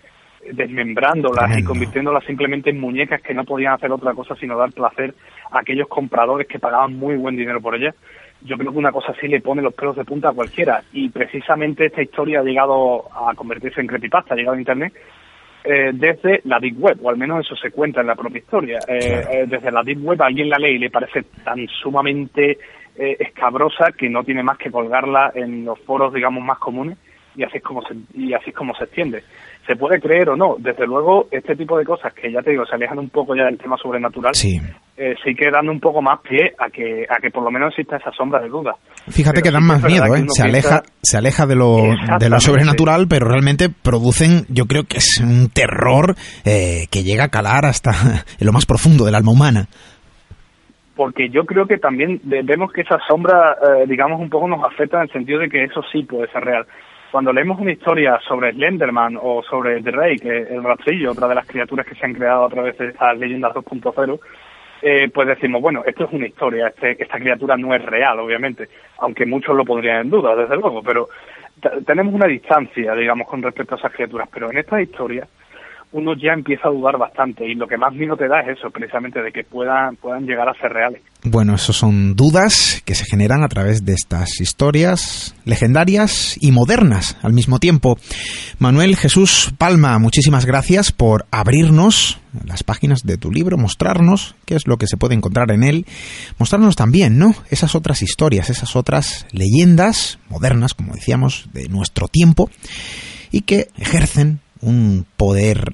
[0.52, 5.14] desmembrándolas y convirtiéndolas simplemente en muñecas que no podían hacer otra cosa sino dar placer
[5.52, 7.94] a aquellos compradores que pagaban muy buen dinero por ellas.
[8.42, 11.08] Yo creo que una cosa así le pone los pelos de punta a cualquiera y
[11.08, 14.92] precisamente esta historia ha llegado a convertirse en creepypasta, ha llegado a Internet
[15.64, 18.80] eh, desde la Deep Web, o al menos eso se cuenta en la propia historia.
[18.88, 19.30] Eh, Claro.
[19.30, 22.58] eh, desde la Deep Web alguien la lee y le parece tan sumamente
[22.96, 26.98] eh, escabrosa que no tiene más que colgarla en los foros, digamos, más comunes
[27.36, 29.22] y así es como se, y así es como se extiende.
[29.68, 32.64] Se puede creer o no, desde luego este tipo de cosas que ya te digo
[32.64, 34.58] se alejan un poco ya del tema sobrenatural, Sí.
[34.96, 37.68] eh, sí que dan un poco más pie a que a que por lo menos
[37.74, 38.74] exista esa sombra de duda.
[39.08, 40.24] Fíjate Pero que dan más miedo, ¿eh?
[40.28, 41.82] Se aleja, piensa- se aleja de lo,
[42.18, 46.14] de lo sobrenatural, pero realmente producen, yo creo que es un terror
[46.46, 47.90] eh, que llega a calar hasta
[48.40, 49.66] en lo más profundo del alma humana.
[50.96, 54.96] porque yo creo que también vemos que esa sombra, eh, digamos, un poco nos afecta
[54.96, 56.66] en el sentido de que eso sí puede ser real.
[57.10, 61.86] Cuando leemos una historia sobre Slenderman o sobre Drake, el rastrillo, otra de las criaturas
[61.86, 64.20] que se han creado a través de estas leyendas 2.0,
[64.82, 68.68] eh, pues decimos, bueno, esto es una historia, este, esta criatura no es real, obviamente,
[68.98, 71.08] aunque muchos lo podrían en duda, desde luego, pero
[71.86, 75.26] tenemos una distancia, digamos, con respecto a esas criaturas, pero en esta historia
[75.92, 78.70] uno ya empieza a dudar bastante y lo que más miedo te da es eso,
[78.70, 81.02] precisamente de que puedan, puedan llegar a ser reales.
[81.24, 87.18] Bueno, eso son dudas que se generan a través de estas historias legendarias y modernas
[87.22, 87.96] al mismo tiempo.
[88.58, 94.66] Manuel Jesús Palma, muchísimas gracias por abrirnos las páginas de tu libro, mostrarnos qué es
[94.66, 95.86] lo que se puede encontrar en él,
[96.38, 97.34] mostrarnos también, ¿no?
[97.50, 102.50] Esas otras historias, esas otras leyendas modernas, como decíamos, de nuestro tiempo
[103.30, 105.72] y que ejercen un poder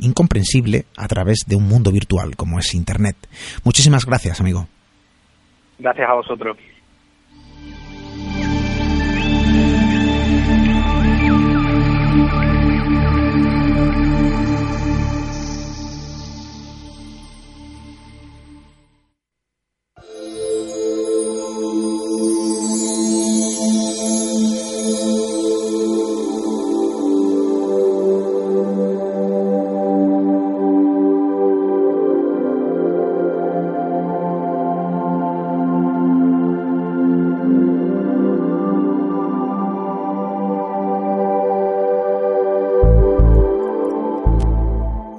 [0.00, 3.16] incomprensible a través de un mundo virtual como es Internet.
[3.64, 4.68] Muchísimas gracias, amigo.
[5.78, 6.56] Gracias a vosotros.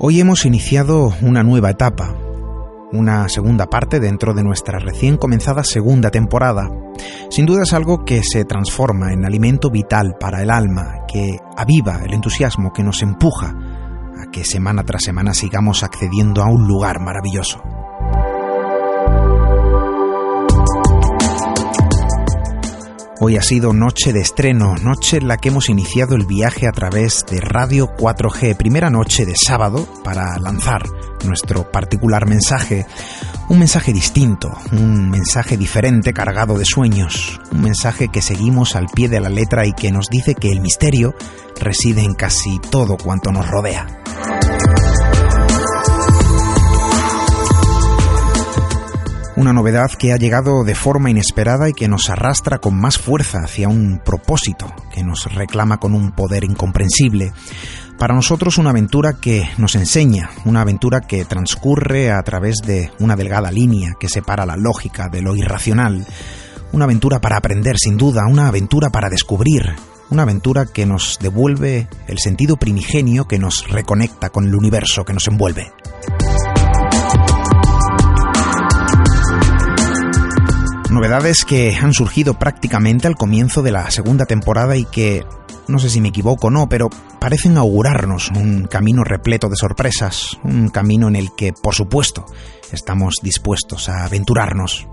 [0.09, 2.15] Hoy hemos iniciado una nueva etapa,
[2.91, 6.67] una segunda parte dentro de nuestra recién comenzada segunda temporada.
[7.29, 12.01] Sin duda es algo que se transforma en alimento vital para el alma, que aviva
[12.03, 16.99] el entusiasmo, que nos empuja a que semana tras semana sigamos accediendo a un lugar
[16.99, 17.61] maravilloso.
[23.21, 26.71] Hoy ha sido noche de estreno, noche en la que hemos iniciado el viaje a
[26.71, 30.83] través de Radio 4G, primera noche de sábado para lanzar
[31.25, 32.85] nuestro particular mensaje,
[33.49, 39.09] un mensaje distinto, un mensaje diferente cargado de sueños, un mensaje que seguimos al pie
[39.09, 41.13] de la letra y que nos dice que el misterio
[41.59, 43.85] reside en casi todo cuanto nos rodea.
[49.39, 53.37] Una novedad que ha llegado de forma inesperada y que nos arrastra con más fuerza
[53.41, 57.31] hacia un propósito que nos reclama con un poder incomprensible.
[57.97, 63.15] Para nosotros una aventura que nos enseña, una aventura que transcurre a través de una
[63.15, 66.05] delgada línea que separa la lógica de lo irracional.
[66.73, 69.73] Una aventura para aprender sin duda, una aventura para descubrir,
[70.09, 75.13] una aventura que nos devuelve el sentido primigenio que nos reconecta con el universo que
[75.13, 75.71] nos envuelve.
[80.99, 85.23] Novedades que han surgido prácticamente al comienzo de la segunda temporada y que,
[85.69, 86.89] no sé si me equivoco o no, pero
[87.21, 92.25] parecen augurarnos un camino repleto de sorpresas, un camino en el que, por supuesto,
[92.73, 94.89] estamos dispuestos a aventurarnos.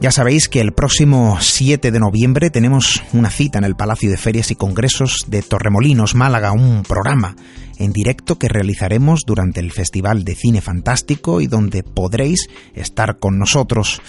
[0.00, 4.16] Ya sabéis que el próximo 7 de noviembre tenemos una cita en el Palacio de
[4.16, 7.36] Ferias y Congresos de Torremolinos, Málaga, un programa
[7.76, 13.38] en directo que realizaremos durante el Festival de Cine Fantástico y donde podréis estar con
[13.38, 14.00] nosotros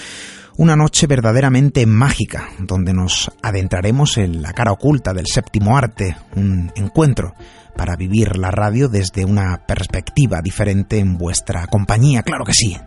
[0.58, 6.72] una noche verdaderamente mágica, donde nos adentraremos en la cara oculta del séptimo arte, un
[6.76, 7.34] encuentro
[7.76, 12.78] para vivir la radio desde una perspectiva diferente en vuestra compañía, claro que sí.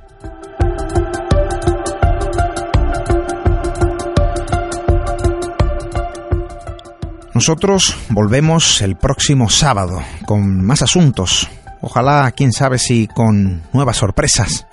[7.34, 11.48] Nosotros volvemos el próximo sábado con más asuntos.
[11.80, 14.68] Ojalá, quién sabe si con nuevas sorpresas.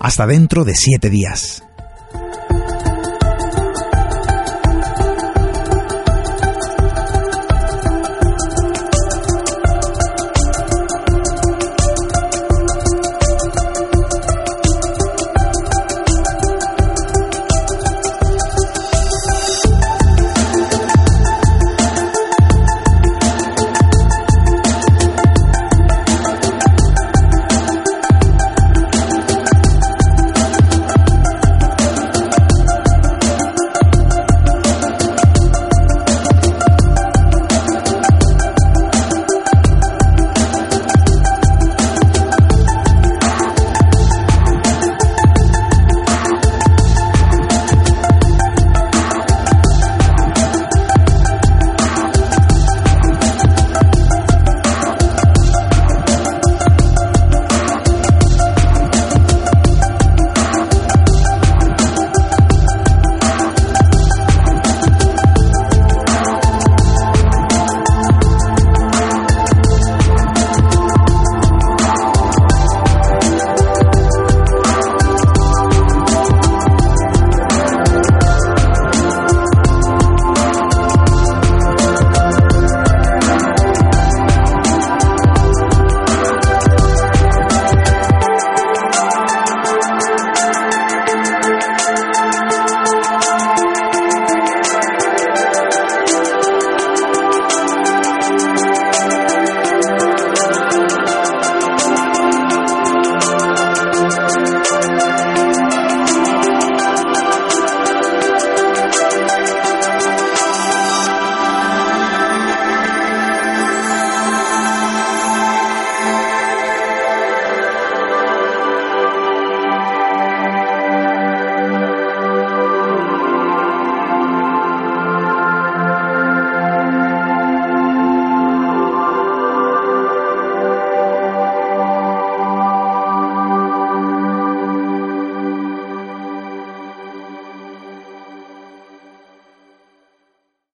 [0.00, 1.62] Hasta dentro de siete días.